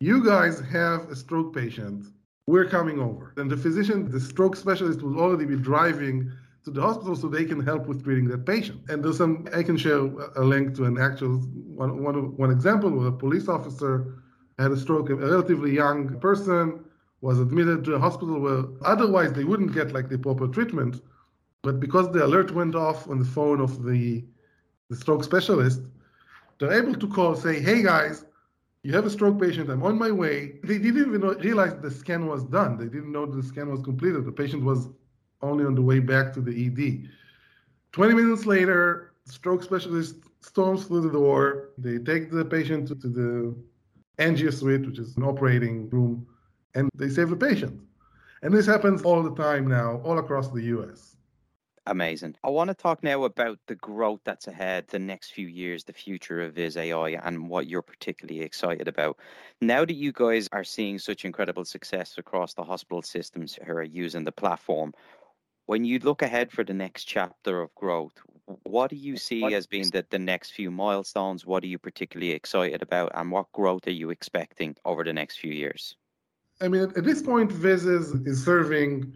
You 0.00 0.24
guys 0.24 0.60
have 0.60 1.08
a 1.10 1.16
stroke 1.16 1.54
patient. 1.54 2.06
We're 2.46 2.66
coming 2.66 2.98
over. 2.98 3.32
And 3.36 3.50
the 3.50 3.56
physician, 3.56 4.10
the 4.10 4.20
stroke 4.20 4.56
specialist, 4.56 5.02
will 5.02 5.20
already 5.20 5.44
be 5.44 5.56
driving 5.56 6.32
to 6.64 6.70
the 6.70 6.82
hospital 6.82 7.16
so 7.16 7.28
they 7.28 7.44
can 7.44 7.60
help 7.60 7.86
with 7.86 8.02
treating 8.04 8.28
that 8.28 8.44
patient. 8.44 8.80
And 8.88 9.04
there's 9.04 9.18
some, 9.18 9.46
I 9.54 9.62
can 9.62 9.76
share 9.76 10.00
a 10.36 10.44
link 10.44 10.74
to 10.76 10.84
an 10.84 10.98
actual 10.98 11.38
one, 11.38 12.02
one, 12.02 12.36
one 12.36 12.50
example 12.50 12.90
where 12.90 13.08
a 13.08 13.12
police 13.12 13.48
officer 13.48 14.22
had 14.58 14.72
a 14.72 14.76
stroke, 14.76 15.08
a 15.10 15.14
relatively 15.14 15.72
young 15.72 16.18
person 16.20 16.84
was 17.22 17.38
admitted 17.38 17.84
to 17.84 17.94
a 17.94 17.98
hospital 17.98 18.40
where 18.40 18.64
otherwise 18.82 19.32
they 19.32 19.44
wouldn't 19.44 19.72
get 19.72 19.92
like 19.92 20.08
the 20.08 20.18
proper 20.18 20.48
treatment 20.48 21.00
but 21.62 21.80
because 21.80 22.10
the 22.10 22.24
alert 22.24 22.52
went 22.52 22.74
off 22.74 23.08
on 23.08 23.18
the 23.18 23.24
phone 23.24 23.60
of 23.60 23.84
the, 23.84 24.24
the 24.88 24.96
stroke 24.96 25.24
specialist, 25.24 25.82
they're 26.58 26.72
able 26.72 26.94
to 26.94 27.08
call, 27.08 27.34
say, 27.34 27.60
hey 27.60 27.82
guys, 27.82 28.24
you 28.82 28.92
have 28.94 29.04
a 29.04 29.10
stroke 29.10 29.40
patient, 29.40 29.68
I'm 29.68 29.82
on 29.82 29.98
my 29.98 30.10
way. 30.10 30.58
They 30.64 30.78
didn't 30.78 31.00
even 31.00 31.20
realize 31.20 31.74
the 31.80 31.90
scan 31.90 32.26
was 32.26 32.44
done. 32.44 32.78
They 32.78 32.86
didn't 32.86 33.12
know 33.12 33.26
the 33.26 33.42
scan 33.42 33.70
was 33.70 33.82
completed. 33.82 34.24
The 34.24 34.32
patient 34.32 34.64
was 34.64 34.88
only 35.42 35.64
on 35.64 35.74
the 35.74 35.82
way 35.82 35.98
back 35.98 36.32
to 36.34 36.40
the 36.40 36.66
ED. 36.66 37.08
20 37.92 38.14
minutes 38.14 38.46
later, 38.46 39.12
stroke 39.26 39.62
specialist 39.62 40.16
storms 40.40 40.84
through 40.84 41.02
the 41.02 41.10
door. 41.10 41.70
They 41.76 41.98
take 41.98 42.30
the 42.30 42.44
patient 42.44 42.88
to, 42.88 42.94
the 42.94 43.54
angio 44.18 44.52
suite, 44.52 44.86
which 44.86 44.98
is 44.98 45.16
an 45.16 45.24
operating 45.24 45.88
room, 45.90 46.26
and 46.74 46.88
they 46.94 47.08
save 47.08 47.30
the 47.30 47.36
patient. 47.36 47.80
And 48.42 48.54
this 48.54 48.66
happens 48.66 49.02
all 49.02 49.22
the 49.22 49.34
time 49.34 49.66
now, 49.66 50.00
all 50.04 50.18
across 50.18 50.48
the 50.48 50.62
US. 50.62 51.09
Amazing. 51.90 52.36
I 52.44 52.50
want 52.50 52.68
to 52.68 52.74
talk 52.74 53.02
now 53.02 53.24
about 53.24 53.58
the 53.66 53.74
growth 53.74 54.20
that's 54.22 54.46
ahead, 54.46 54.86
the 54.86 55.00
next 55.00 55.32
few 55.32 55.48
years, 55.48 55.82
the 55.82 55.92
future 55.92 56.40
of 56.40 56.54
Viz 56.54 56.76
AI, 56.76 57.18
and 57.24 57.48
what 57.48 57.66
you're 57.66 57.82
particularly 57.82 58.42
excited 58.42 58.86
about. 58.86 59.18
Now 59.60 59.84
that 59.84 59.94
you 59.94 60.12
guys 60.12 60.48
are 60.52 60.62
seeing 60.62 61.00
such 61.00 61.24
incredible 61.24 61.64
success 61.64 62.14
across 62.16 62.54
the 62.54 62.62
hospital 62.62 63.02
systems 63.02 63.58
who 63.66 63.72
are 63.72 63.82
using 63.82 64.22
the 64.22 64.30
platform, 64.30 64.92
when 65.66 65.84
you 65.84 65.98
look 65.98 66.22
ahead 66.22 66.52
for 66.52 66.62
the 66.62 66.72
next 66.72 67.06
chapter 67.06 67.60
of 67.60 67.74
growth, 67.74 68.14
what 68.62 68.90
do 68.90 68.96
you 68.96 69.16
see 69.16 69.52
as 69.52 69.66
being 69.66 69.90
the, 69.90 70.06
the 70.10 70.18
next 70.18 70.52
few 70.52 70.70
milestones? 70.70 71.44
What 71.44 71.64
are 71.64 71.68
you 71.68 71.78
particularly 71.78 72.30
excited 72.30 72.82
about, 72.82 73.10
and 73.16 73.32
what 73.32 73.50
growth 73.50 73.88
are 73.88 73.92
you 73.92 74.10
expecting 74.10 74.76
over 74.84 75.02
the 75.02 75.12
next 75.12 75.38
few 75.38 75.52
years? 75.52 75.96
I 76.60 76.68
mean, 76.68 76.82
at 76.82 77.02
this 77.02 77.20
point, 77.20 77.50
Viz 77.50 77.84
is, 77.84 78.12
is 78.26 78.44
serving 78.44 79.12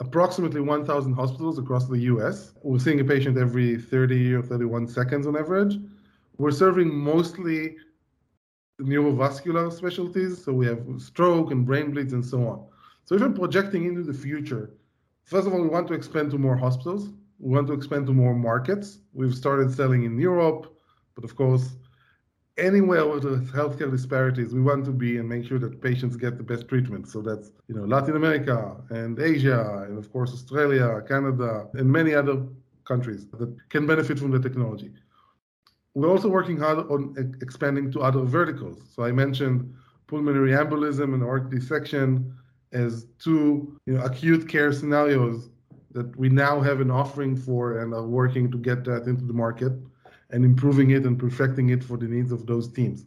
approximately 0.00 0.60
1,000 0.60 1.12
hospitals 1.12 1.58
across 1.58 1.86
the 1.86 1.98
US. 1.98 2.52
We're 2.62 2.78
seeing 2.78 3.00
a 3.00 3.04
patient 3.04 3.36
every 3.36 3.78
30 3.78 4.34
or 4.34 4.42
31 4.42 4.88
seconds 4.88 5.26
on 5.26 5.36
average. 5.36 5.78
We're 6.38 6.50
serving 6.50 6.92
mostly 6.92 7.76
neurovascular 8.80 9.70
specialties, 9.70 10.42
so 10.42 10.52
we 10.54 10.66
have 10.66 10.82
stroke 10.96 11.50
and 11.50 11.66
brain 11.66 11.90
bleeds 11.90 12.14
and 12.14 12.24
so 12.24 12.46
on. 12.48 12.64
So 13.04 13.14
even 13.14 13.34
projecting 13.34 13.84
into 13.84 14.02
the 14.02 14.14
future, 14.14 14.70
first 15.24 15.46
of 15.46 15.52
all, 15.52 15.60
we 15.60 15.68
want 15.68 15.86
to 15.88 15.94
expand 15.94 16.30
to 16.30 16.38
more 16.38 16.56
hospitals. 16.56 17.10
We 17.38 17.54
want 17.54 17.66
to 17.68 17.74
expand 17.74 18.06
to 18.06 18.14
more 18.14 18.34
markets. 18.34 19.00
We've 19.12 19.34
started 19.34 19.72
selling 19.72 20.04
in 20.04 20.18
Europe, 20.18 20.74
but 21.14 21.24
of 21.24 21.36
course, 21.36 21.76
anywhere 22.60 23.06
with 23.06 23.24
healthcare 23.52 23.90
disparities, 23.90 24.54
we 24.54 24.60
want 24.60 24.84
to 24.84 24.92
be 24.92 25.18
and 25.18 25.28
make 25.28 25.44
sure 25.44 25.58
that 25.58 25.80
patients 25.80 26.16
get 26.16 26.36
the 26.36 26.44
best 26.44 26.68
treatment. 26.68 27.08
So 27.08 27.20
that's 27.22 27.50
you 27.68 27.74
know 27.74 27.84
Latin 27.84 28.16
America 28.16 28.76
and 28.90 29.18
Asia, 29.18 29.84
and 29.88 29.98
of 29.98 30.12
course 30.12 30.32
Australia, 30.32 31.02
Canada, 31.08 31.68
and 31.74 31.90
many 31.90 32.14
other 32.14 32.36
countries 32.84 33.26
that 33.38 33.50
can 33.70 33.86
benefit 33.86 34.18
from 34.18 34.30
the 34.30 34.38
technology. 34.38 34.90
We're 35.94 36.10
also 36.10 36.28
working 36.28 36.56
hard 36.56 36.78
on 36.78 37.02
expanding 37.42 37.90
to 37.92 38.00
other 38.00 38.22
verticals. 38.22 38.78
So 38.94 39.02
I 39.02 39.12
mentioned 39.12 39.74
pulmonary 40.06 40.52
embolism 40.52 41.14
and 41.14 41.22
aortic 41.22 41.50
dissection 41.50 42.32
as 42.72 43.06
two 43.18 43.76
you 43.86 43.94
know, 43.94 44.04
acute 44.04 44.48
care 44.48 44.72
scenarios 44.72 45.50
that 45.92 46.08
we 46.16 46.28
now 46.28 46.60
have 46.60 46.80
an 46.80 46.90
offering 46.90 47.36
for 47.36 47.80
and 47.80 47.92
are 47.92 48.06
working 48.06 48.50
to 48.52 48.58
get 48.58 48.84
that 48.84 49.02
into 49.10 49.24
the 49.24 49.32
market 49.32 49.72
and 50.32 50.44
improving 50.44 50.90
it 50.90 51.04
and 51.04 51.18
perfecting 51.18 51.70
it 51.70 51.82
for 51.82 51.96
the 51.96 52.06
needs 52.06 52.32
of 52.32 52.46
those 52.46 52.72
teams. 52.72 53.04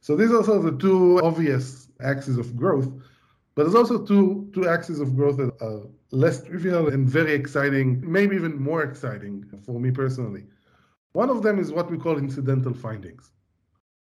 So 0.00 0.16
these 0.16 0.32
are 0.32 0.42
sort 0.42 0.58
of 0.58 0.64
the 0.64 0.78
two 0.78 1.20
obvious 1.22 1.88
axes 2.00 2.38
of 2.38 2.56
growth, 2.56 2.88
but 3.54 3.64
there's 3.64 3.74
also 3.74 4.04
two 4.04 4.50
two 4.54 4.68
axes 4.68 5.00
of 5.00 5.14
growth 5.14 5.36
that 5.36 5.52
are 5.60 5.82
less 6.10 6.42
trivial 6.42 6.88
and 6.88 7.08
very 7.08 7.32
exciting, 7.34 8.02
maybe 8.10 8.34
even 8.36 8.60
more 8.60 8.82
exciting 8.82 9.44
for 9.64 9.78
me 9.78 9.90
personally. 9.90 10.44
One 11.12 11.28
of 11.28 11.42
them 11.42 11.58
is 11.58 11.72
what 11.72 11.90
we 11.90 11.98
call 11.98 12.18
incidental 12.18 12.74
findings. 12.74 13.30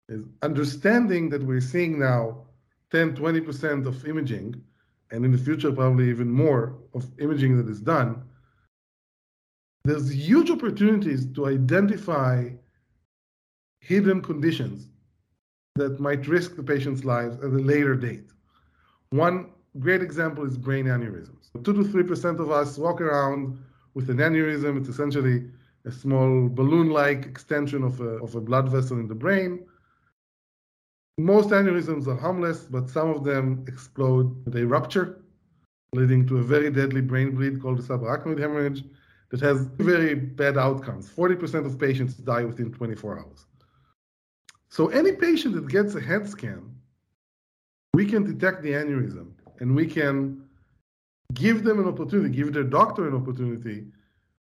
Is 0.09 0.25
understanding 0.41 1.29
that 1.29 1.43
we're 1.43 1.61
seeing 1.61 1.99
now 1.99 2.45
10, 2.91 3.15
20% 3.15 3.85
of 3.85 4.05
imaging 4.05 4.61
and 5.11 5.23
in 5.23 5.31
the 5.31 5.37
future, 5.37 5.71
probably 5.71 6.09
even 6.09 6.29
more 6.29 6.75
of 6.93 7.05
imaging 7.19 7.55
that 7.57 7.69
is 7.69 7.79
done, 7.79 8.23
there's 9.85 10.13
huge 10.13 10.49
opportunities 10.49 11.25
to 11.33 11.47
identify 11.47 12.49
hidden 13.81 14.21
conditions 14.21 14.87
that 15.75 15.99
might 15.99 16.27
risk 16.27 16.55
the 16.55 16.63
patient's 16.63 17.03
lives 17.03 17.37
at 17.39 17.51
a 17.51 17.63
later 17.71 17.95
date. 17.95 18.29
One 19.09 19.49
great 19.79 20.01
example 20.01 20.45
is 20.45 20.57
brain 20.57 20.85
aneurysms. 20.85 21.51
2 21.53 21.61
to 21.61 21.83
3% 21.83 22.39
of 22.39 22.49
us 22.49 22.77
walk 22.77 23.01
around 23.01 23.57
with 23.93 24.09
an 24.09 24.17
aneurysm. 24.17 24.77
It's 24.79 24.89
essentially 24.89 25.49
a 25.85 25.91
small 25.91 26.47
balloon 26.47 26.89
like 26.89 27.25
extension 27.25 27.83
of 27.83 27.99
a, 27.99 28.21
of 28.23 28.35
a 28.35 28.41
blood 28.41 28.69
vessel 28.69 28.99
in 28.99 29.07
the 29.07 29.15
brain. 29.15 29.65
Most 31.17 31.49
aneurysms 31.49 32.07
are 32.07 32.15
harmless, 32.15 32.61
but 32.61 32.89
some 32.89 33.09
of 33.09 33.23
them 33.23 33.65
explode. 33.67 34.45
They 34.45 34.63
rupture, 34.63 35.21
leading 35.93 36.25
to 36.27 36.37
a 36.37 36.43
very 36.43 36.71
deadly 36.71 37.01
brain 37.01 37.35
bleed 37.35 37.61
called 37.61 37.81
subarachnoid 37.81 38.39
hemorrhage 38.39 38.83
that 39.33 39.41
has 39.41 39.61
very 39.79 40.13
bad 40.13 40.59
outcomes. 40.59 41.09
40% 41.09 41.65
of 41.65 41.79
patients 41.79 42.13
die 42.13 42.43
within 42.43 42.71
24 42.71 43.17
hours. 43.17 43.47
So 44.69 44.89
any 44.89 45.13
patient 45.13 45.55
that 45.55 45.67
gets 45.67 45.95
a 45.95 45.99
head 45.99 46.29
scan, 46.29 46.69
we 47.95 48.05
can 48.05 48.23
detect 48.23 48.61
the 48.61 48.73
aneurysm 48.73 49.31
and 49.59 49.75
we 49.75 49.87
can 49.87 50.43
give 51.33 51.63
them 51.63 51.79
an 51.79 51.87
opportunity, 51.87 52.29
give 52.29 52.53
their 52.53 52.63
doctor 52.63 53.07
an 53.07 53.15
opportunity 53.15 53.87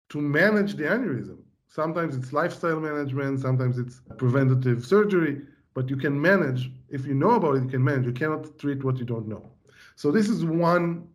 to 0.10 0.18
manage 0.20 0.74
the 0.74 0.86
aneurysm. 0.86 1.38
Sometimes 1.68 2.16
it's 2.16 2.34
lifestyle 2.34 2.80
management, 2.80 3.42
sometimes 3.42 3.78
it's 3.78 4.02
preventative 4.18 4.84
surgery, 4.84 5.44
but 5.76 5.88
you 5.88 5.98
can 5.98 6.20
manage. 6.20 6.72
If 6.90 7.06
you 7.06 7.14
know 7.14 7.36
about 7.36 7.58
it, 7.58 7.66
you 7.66 7.70
can 7.70 7.84
manage. 7.84 8.08
You 8.08 8.12
cannot 8.12 8.58
treat 8.58 8.84
what 8.84 8.98
you 8.98 9.06
don't 9.06 9.28
know. 9.28 9.52
So 9.98 10.12
this 10.12 10.30
is 10.30 10.44
one 10.44 11.08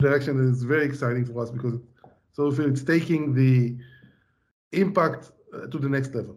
direction 0.00 0.38
that 0.38 0.50
is 0.50 0.64
very 0.64 0.84
exciting 0.84 1.24
for 1.24 1.40
us 1.40 1.52
because 1.52 1.78
so 2.32 2.48
if 2.48 2.58
it's 2.58 2.82
taking 2.82 3.34
the 3.34 3.76
impact 4.72 5.32
uh, 5.52 5.66
to 5.66 5.78
the 5.78 5.88
next 5.88 6.14
level. 6.14 6.36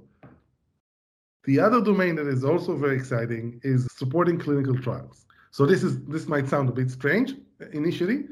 The 1.45 1.59
other 1.59 1.81
domain 1.81 2.15
that 2.15 2.27
is 2.27 2.43
also 2.43 2.75
very 2.75 2.95
exciting 2.95 3.59
is 3.63 3.87
supporting 3.95 4.39
clinical 4.39 4.77
trials. 4.77 5.25
So 5.51 5.65
this 5.65 5.83
is 5.83 6.03
this 6.05 6.27
might 6.27 6.47
sound 6.47 6.69
a 6.69 6.71
bit 6.71 6.89
strange 6.89 7.35
initially, 7.73 8.25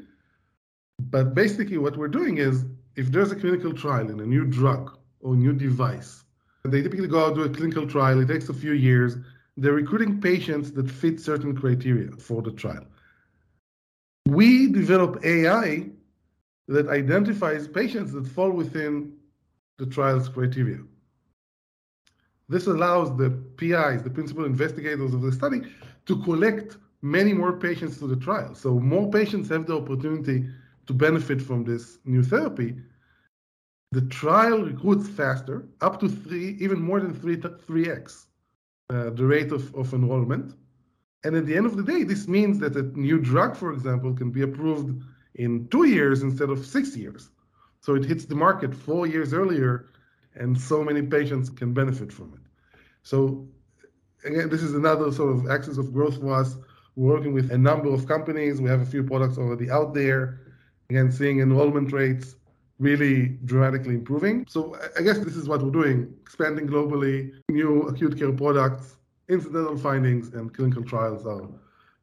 but 0.98 1.34
basically 1.34 1.78
what 1.78 1.96
we're 1.96 2.08
doing 2.08 2.38
is 2.38 2.64
if 2.96 3.12
there's 3.12 3.30
a 3.30 3.36
clinical 3.36 3.72
trial 3.72 4.10
in 4.10 4.18
a 4.20 4.26
new 4.26 4.44
drug 4.44 4.98
or 5.20 5.36
new 5.36 5.52
device, 5.52 6.24
they 6.64 6.82
typically 6.82 7.06
go 7.06 7.24
out 7.24 7.34
do 7.34 7.42
a 7.42 7.48
clinical 7.48 7.86
trial. 7.86 8.20
It 8.20 8.28
takes 8.28 8.48
a 8.48 8.54
few 8.54 8.72
years. 8.72 9.16
They're 9.56 9.72
recruiting 9.72 10.20
patients 10.20 10.72
that 10.72 10.90
fit 10.90 11.20
certain 11.20 11.54
criteria 11.54 12.10
for 12.12 12.40
the 12.42 12.52
trial. 12.52 12.86
We 14.26 14.72
develop 14.72 15.24
AI 15.24 15.90
that 16.68 16.88
identifies 16.88 17.66
patients 17.66 18.12
that 18.12 18.26
fall 18.26 18.50
within 18.50 19.12
the 19.78 19.86
trial's 19.86 20.28
criteria. 20.28 20.78
This 22.48 22.66
allows 22.66 23.16
the 23.16 23.30
PIs, 23.56 24.02
the 24.02 24.10
principal 24.10 24.44
investigators 24.44 25.14
of 25.14 25.22
the 25.22 25.32
study, 25.32 25.62
to 26.06 26.22
collect 26.22 26.76
many 27.00 27.32
more 27.32 27.54
patients 27.54 27.98
to 27.98 28.06
the 28.06 28.16
trial. 28.16 28.54
So 28.54 28.78
more 28.78 29.10
patients 29.10 29.48
have 29.48 29.66
the 29.66 29.76
opportunity 29.76 30.46
to 30.86 30.92
benefit 30.92 31.40
from 31.40 31.64
this 31.64 31.98
new 32.04 32.22
therapy, 32.22 32.76
the 33.92 34.02
trial 34.02 34.62
recruits 34.64 35.08
faster, 35.08 35.68
up 35.80 36.00
to 36.00 36.08
three, 36.08 36.56
even 36.60 36.80
more 36.80 37.00
than 37.00 37.14
three, 37.14 37.36
3x 37.36 38.26
uh, 38.90 39.10
the 39.10 39.24
rate 39.24 39.52
of, 39.52 39.74
of 39.74 39.92
enrollment. 39.94 40.54
And 41.24 41.36
at 41.36 41.46
the 41.46 41.56
end 41.56 41.66
of 41.66 41.76
the 41.76 41.82
day, 41.82 42.02
this 42.02 42.26
means 42.26 42.58
that 42.58 42.76
a 42.76 42.82
new 42.98 43.18
drug, 43.18 43.56
for 43.56 43.72
example, 43.72 44.12
can 44.12 44.30
be 44.30 44.42
approved 44.42 45.02
in 45.36 45.68
two 45.68 45.84
years 45.86 46.22
instead 46.22 46.50
of 46.50 46.64
six 46.64 46.96
years. 46.96 47.30
So 47.80 47.94
it 47.94 48.04
hits 48.04 48.24
the 48.24 48.34
market 48.34 48.74
four 48.74 49.06
years 49.06 49.32
earlier, 49.32 49.90
and 50.34 50.58
so 50.58 50.84
many 50.84 51.02
patients 51.02 51.50
can 51.50 51.72
benefit 51.74 52.12
from 52.12 52.32
it. 52.34 52.40
So 53.02 53.48
again, 54.24 54.48
this 54.48 54.62
is 54.62 54.74
another 54.74 55.10
sort 55.12 55.34
of 55.36 55.50
axis 55.50 55.78
of 55.78 55.92
growth 55.92 56.20
for 56.20 56.34
us. 56.34 56.56
We're 56.94 57.14
working 57.14 57.32
with 57.32 57.50
a 57.50 57.58
number 57.58 57.92
of 57.92 58.06
companies. 58.06 58.60
We 58.60 58.68
have 58.68 58.82
a 58.82 58.86
few 58.86 59.02
products 59.02 59.38
already 59.38 59.70
out 59.70 59.94
there 59.94 60.40
again, 60.92 61.10
seeing 61.10 61.40
enrollment 61.40 61.92
rates 61.92 62.36
really 62.78 63.38
dramatically 63.44 63.94
improving. 63.94 64.44
So 64.48 64.76
I 64.98 65.02
guess 65.02 65.18
this 65.18 65.36
is 65.36 65.48
what 65.48 65.62
we're 65.62 65.70
doing, 65.70 66.12
expanding 66.20 66.66
globally, 66.66 67.32
new 67.48 67.82
acute 67.82 68.18
care 68.18 68.32
products, 68.32 68.96
incidental 69.28 69.78
findings, 69.78 70.34
and 70.34 70.52
clinical 70.52 70.82
trials 70.82 71.26
are 71.26 71.48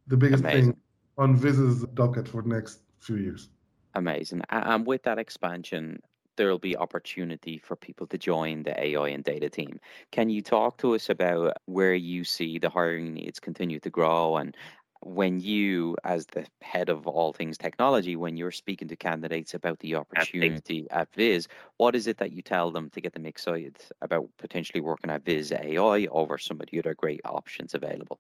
the 0.08 0.18
biggest 0.18 0.44
Amazing. 0.44 0.72
thing 0.72 0.82
on 1.18 1.36
Viz's 1.36 1.86
docket 1.94 2.28
for 2.28 2.42
the 2.42 2.50
next 2.50 2.80
few 3.00 3.18
years. 3.18 3.50
Amazing. 3.96 4.42
And 4.50 4.86
with 4.86 5.04
that 5.04 5.20
expansion, 5.20 6.00
there 6.38 6.50
will 6.50 6.60
be 6.60 6.78
opportunity 6.78 7.58
for 7.58 7.76
people 7.76 8.08
to 8.08 8.18
join 8.18 8.64
the 8.64 8.82
AI 8.82 9.10
and 9.10 9.24
data 9.24 9.50
team. 9.50 9.80
Can 10.12 10.30
you 10.30 10.42
talk 10.42 10.78
to 10.78 10.96
us 10.96 11.10
about 11.10 11.58
where 11.66 11.94
you 11.94 12.24
see 12.24 12.60
the 12.60 12.70
hiring 12.70 13.14
needs 13.14 13.40
continue 13.40 13.80
to 13.82 13.90
grow 13.90 14.38
and 14.38 14.56
when 15.02 15.40
you, 15.40 15.96
as 16.04 16.26
the 16.28 16.46
head 16.62 16.90
of 16.90 17.08
all 17.08 17.32
things 17.32 17.58
technology, 17.58 18.16
when 18.18 18.36
you're 18.36 18.52
speaking 18.52 18.88
to 18.90 18.96
candidates 18.98 19.54
about 19.54 19.80
the 19.80 19.96
opportunity 19.96 20.88
at 20.92 21.14
Viz, 21.14 21.48
what 21.78 21.96
is 21.96 22.06
it 22.08 22.18
that 22.18 22.34
you 22.34 22.42
tell 22.42 22.70
them 22.72 22.90
to 22.90 23.02
get 23.02 23.14
them 23.14 23.26
excited 23.26 23.78
about 24.02 24.30
potentially 24.38 24.82
working 24.82 25.10
at 25.10 25.24
Viz 25.24 25.54
AI 25.54 26.06
over 26.12 26.38
some 26.38 26.60
of 26.60 26.68
the 26.70 26.80
other 26.80 26.94
great 26.96 27.22
options 27.24 27.74
available? 27.74 28.20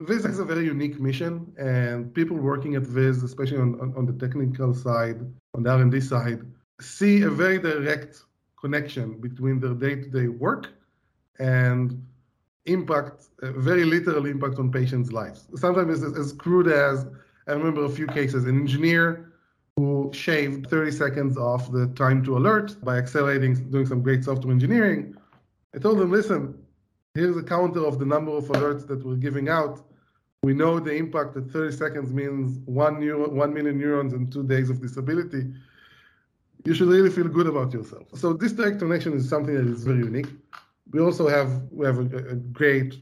Viz 0.00 0.24
has 0.24 0.38
a 0.38 0.44
very 0.44 0.64
unique 0.64 1.00
mission, 1.00 1.52
and 1.56 2.12
people 2.14 2.36
working 2.36 2.74
at 2.74 2.82
Viz, 2.82 3.22
especially 3.22 3.58
on, 3.58 3.80
on, 3.80 3.94
on 3.96 4.06
the 4.06 4.12
technical 4.12 4.74
side, 4.74 5.20
on 5.54 5.62
the 5.62 5.70
R&D 5.70 6.00
side, 6.00 6.40
see 6.80 7.22
a 7.22 7.30
very 7.30 7.58
direct 7.58 8.22
connection 8.60 9.20
between 9.20 9.60
their 9.60 9.74
day-to-day 9.74 10.28
work 10.28 10.68
and 11.38 12.04
impact, 12.66 13.28
uh, 13.42 13.52
very 13.52 13.84
literal 13.84 14.26
impact 14.26 14.58
on 14.58 14.72
patients' 14.72 15.12
lives. 15.12 15.48
Sometimes 15.54 16.02
it's 16.02 16.18
as 16.18 16.32
crude 16.32 16.68
as 16.68 17.06
I 17.46 17.52
remember 17.52 17.84
a 17.84 17.88
few 17.88 18.06
cases, 18.06 18.44
an 18.44 18.58
engineer 18.58 19.32
who 19.76 20.10
shaved 20.12 20.68
30 20.68 20.90
seconds 20.90 21.36
off 21.36 21.70
the 21.70 21.88
time 21.88 22.24
to 22.24 22.36
alert 22.36 22.76
by 22.82 22.96
accelerating, 22.96 23.54
doing 23.70 23.86
some 23.86 24.02
great 24.02 24.24
software 24.24 24.52
engineering. 24.52 25.14
I 25.74 25.78
told 25.78 25.98
them, 25.98 26.10
listen, 26.10 26.54
here's 27.14 27.36
a 27.36 27.42
counter 27.42 27.84
of 27.84 27.98
the 27.98 28.06
number 28.06 28.32
of 28.32 28.44
alerts 28.44 28.86
that 28.88 29.04
we're 29.04 29.16
giving 29.16 29.48
out. 29.48 29.80
We 30.42 30.52
know 30.52 30.78
the 30.78 30.94
impact 30.94 31.34
that 31.34 31.50
30 31.50 31.76
seconds 31.76 32.12
means 32.12 32.58
one, 32.66 33.00
neuro, 33.00 33.28
one 33.30 33.54
million 33.54 33.78
neurons 33.78 34.12
and 34.12 34.30
two 34.32 34.42
days 34.42 34.68
of 34.68 34.80
disability. 34.80 35.52
You 36.64 36.74
should 36.74 36.88
really 36.88 37.10
feel 37.10 37.28
good 37.28 37.46
about 37.46 37.72
yourself. 37.72 38.08
So 38.14 38.32
this 38.32 38.52
direct 38.52 38.78
connection 38.78 39.14
is 39.14 39.28
something 39.28 39.54
that 39.54 39.66
is 39.66 39.84
very 39.84 39.98
unique 39.98 40.28
we 40.90 41.00
also 41.00 41.28
have 41.28 41.62
we 41.70 41.86
have 41.86 41.98
a, 41.98 42.16
a 42.34 42.36
great 42.36 42.94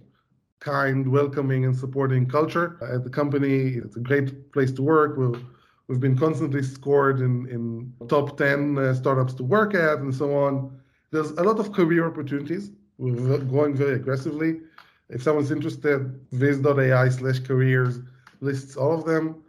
kind, 0.61 1.11
welcoming, 1.11 1.65
and 1.65 1.77
supporting 1.77 2.27
culture 2.27 2.79
at 2.83 3.05
the 3.05 3.11
company. 3.11 3.81
It's 3.85 3.97
a 3.97 4.01
great 4.01 4.53
place 4.53 4.71
to 4.73 4.83
work. 4.83 5.17
we 5.17 5.95
have 5.95 6.01
been 6.01 6.17
constantly 6.17 6.63
scored 6.63 7.21
in, 7.21 7.49
in 7.49 7.93
top 8.09 8.39
10 8.39 8.79
uh, 8.79 8.95
startups 8.95 9.35
to 9.35 9.43
work 9.43 9.75
at 9.75 9.99
and 9.99 10.15
so 10.15 10.35
on. 10.35 10.81
There's 11.11 11.33
a 11.33 11.43
lot 11.43 11.59
of 11.59 11.73
career 11.73 12.07
opportunities. 12.07 12.71
We're 12.99 13.39
growing 13.39 13.75
very 13.75 13.95
aggressively. 13.95 14.61
If 15.09 15.23
someone's 15.23 15.51
interested, 15.51 16.21
viz.ai 16.33 17.09
slash 17.09 17.41
careers 17.41 18.01
lists 18.41 18.77
all 18.77 18.95
of 18.95 19.05
them. 19.05 19.43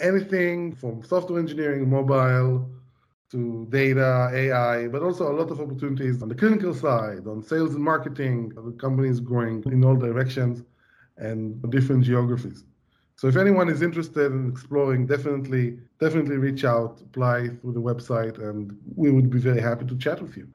Anything 0.00 0.74
from 0.74 1.02
software 1.02 1.38
engineering, 1.38 1.88
mobile, 1.88 2.70
to 3.32 3.66
data, 3.70 4.30
AI, 4.32 4.88
but 4.88 5.02
also 5.02 5.30
a 5.30 5.34
lot 5.34 5.50
of 5.50 5.58
opportunities 5.58 6.22
on 6.22 6.28
the 6.28 6.34
clinical 6.34 6.74
side, 6.74 7.26
on 7.26 7.42
sales 7.42 7.74
and 7.74 7.82
marketing. 7.82 8.50
The 8.50 8.72
company 8.72 9.08
is 9.08 9.20
growing 9.20 9.62
in 9.66 9.84
all 9.84 9.96
directions 9.96 10.62
and 11.16 11.40
different 11.70 12.04
geographies. 12.04 12.64
So 13.16 13.28
if 13.28 13.36
anyone 13.36 13.68
is 13.70 13.80
interested 13.82 14.32
in 14.32 14.50
exploring, 14.50 15.06
definitely, 15.06 15.78
definitely 15.98 16.36
reach 16.36 16.64
out, 16.64 17.00
apply 17.00 17.48
through 17.48 17.72
the 17.72 17.80
website, 17.80 18.38
and 18.38 18.76
we 18.96 19.10
would 19.10 19.30
be 19.30 19.38
very 19.38 19.60
happy 19.60 19.86
to 19.86 19.96
chat 19.96 20.20
with 20.20 20.36
you. 20.36 20.48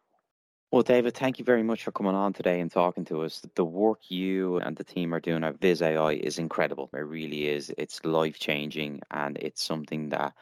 Well, 0.70 0.82
David, 0.82 1.14
thank 1.14 1.40
you 1.40 1.46
very 1.46 1.64
much 1.64 1.84
for 1.84 1.94
coming 1.94 2.14
on 2.14 2.34
today 2.34 2.60
and 2.60 2.70
talking 2.70 3.06
to 3.06 3.22
us. 3.22 3.42
The 3.56 3.64
work 3.64 4.12
you 4.12 4.58
and 4.58 4.76
the 4.76 4.84
team 4.84 5.14
are 5.14 5.22
doing 5.22 5.46
at 5.46 5.62
Viz 5.62 5.82
AI 5.82 6.14
is 6.14 6.40
incredible. 6.40 6.90
It 6.94 6.98
really 6.98 7.48
is. 7.48 7.72
It's 7.78 8.04
life 8.04 8.38
changing 8.38 9.00
and 9.12 9.38
it's 9.38 9.64
something 9.64 10.10
that 10.10 10.34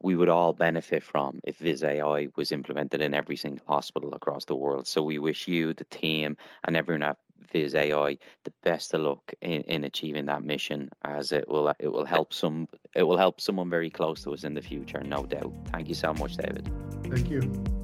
we 0.00 0.14
would 0.14 0.28
all 0.28 0.52
benefit 0.52 1.02
from 1.02 1.40
if 1.42 1.56
Viz 1.56 1.82
AI 1.82 2.28
was 2.36 2.52
implemented 2.52 3.00
in 3.00 3.14
every 3.14 3.34
single 3.34 3.66
hospital 3.66 4.14
across 4.14 4.44
the 4.44 4.54
world. 4.54 4.86
So 4.86 5.02
we 5.02 5.18
wish 5.18 5.48
you, 5.48 5.74
the 5.74 5.84
team, 5.84 6.36
and 6.62 6.76
everyone 6.76 7.02
at 7.02 7.16
Viz 7.52 7.74
AI 7.74 8.16
the 8.44 8.52
best 8.62 8.94
of 8.94 9.00
luck 9.00 9.32
in, 9.40 9.62
in 9.62 9.82
achieving 9.82 10.26
that 10.26 10.44
mission, 10.44 10.88
as 11.04 11.32
it 11.32 11.48
will 11.48 11.74
it 11.80 11.88
will 11.88 12.04
help 12.04 12.32
some 12.32 12.68
it 12.94 13.02
will 13.02 13.18
help 13.18 13.40
someone 13.40 13.70
very 13.70 13.90
close 13.90 14.22
to 14.22 14.32
us 14.32 14.44
in 14.44 14.54
the 14.54 14.62
future, 14.62 15.02
no 15.02 15.26
doubt. 15.26 15.52
Thank 15.72 15.88
you 15.88 15.94
so 15.94 16.14
much, 16.14 16.36
David. 16.36 16.70
Thank 17.10 17.28
you. 17.28 17.83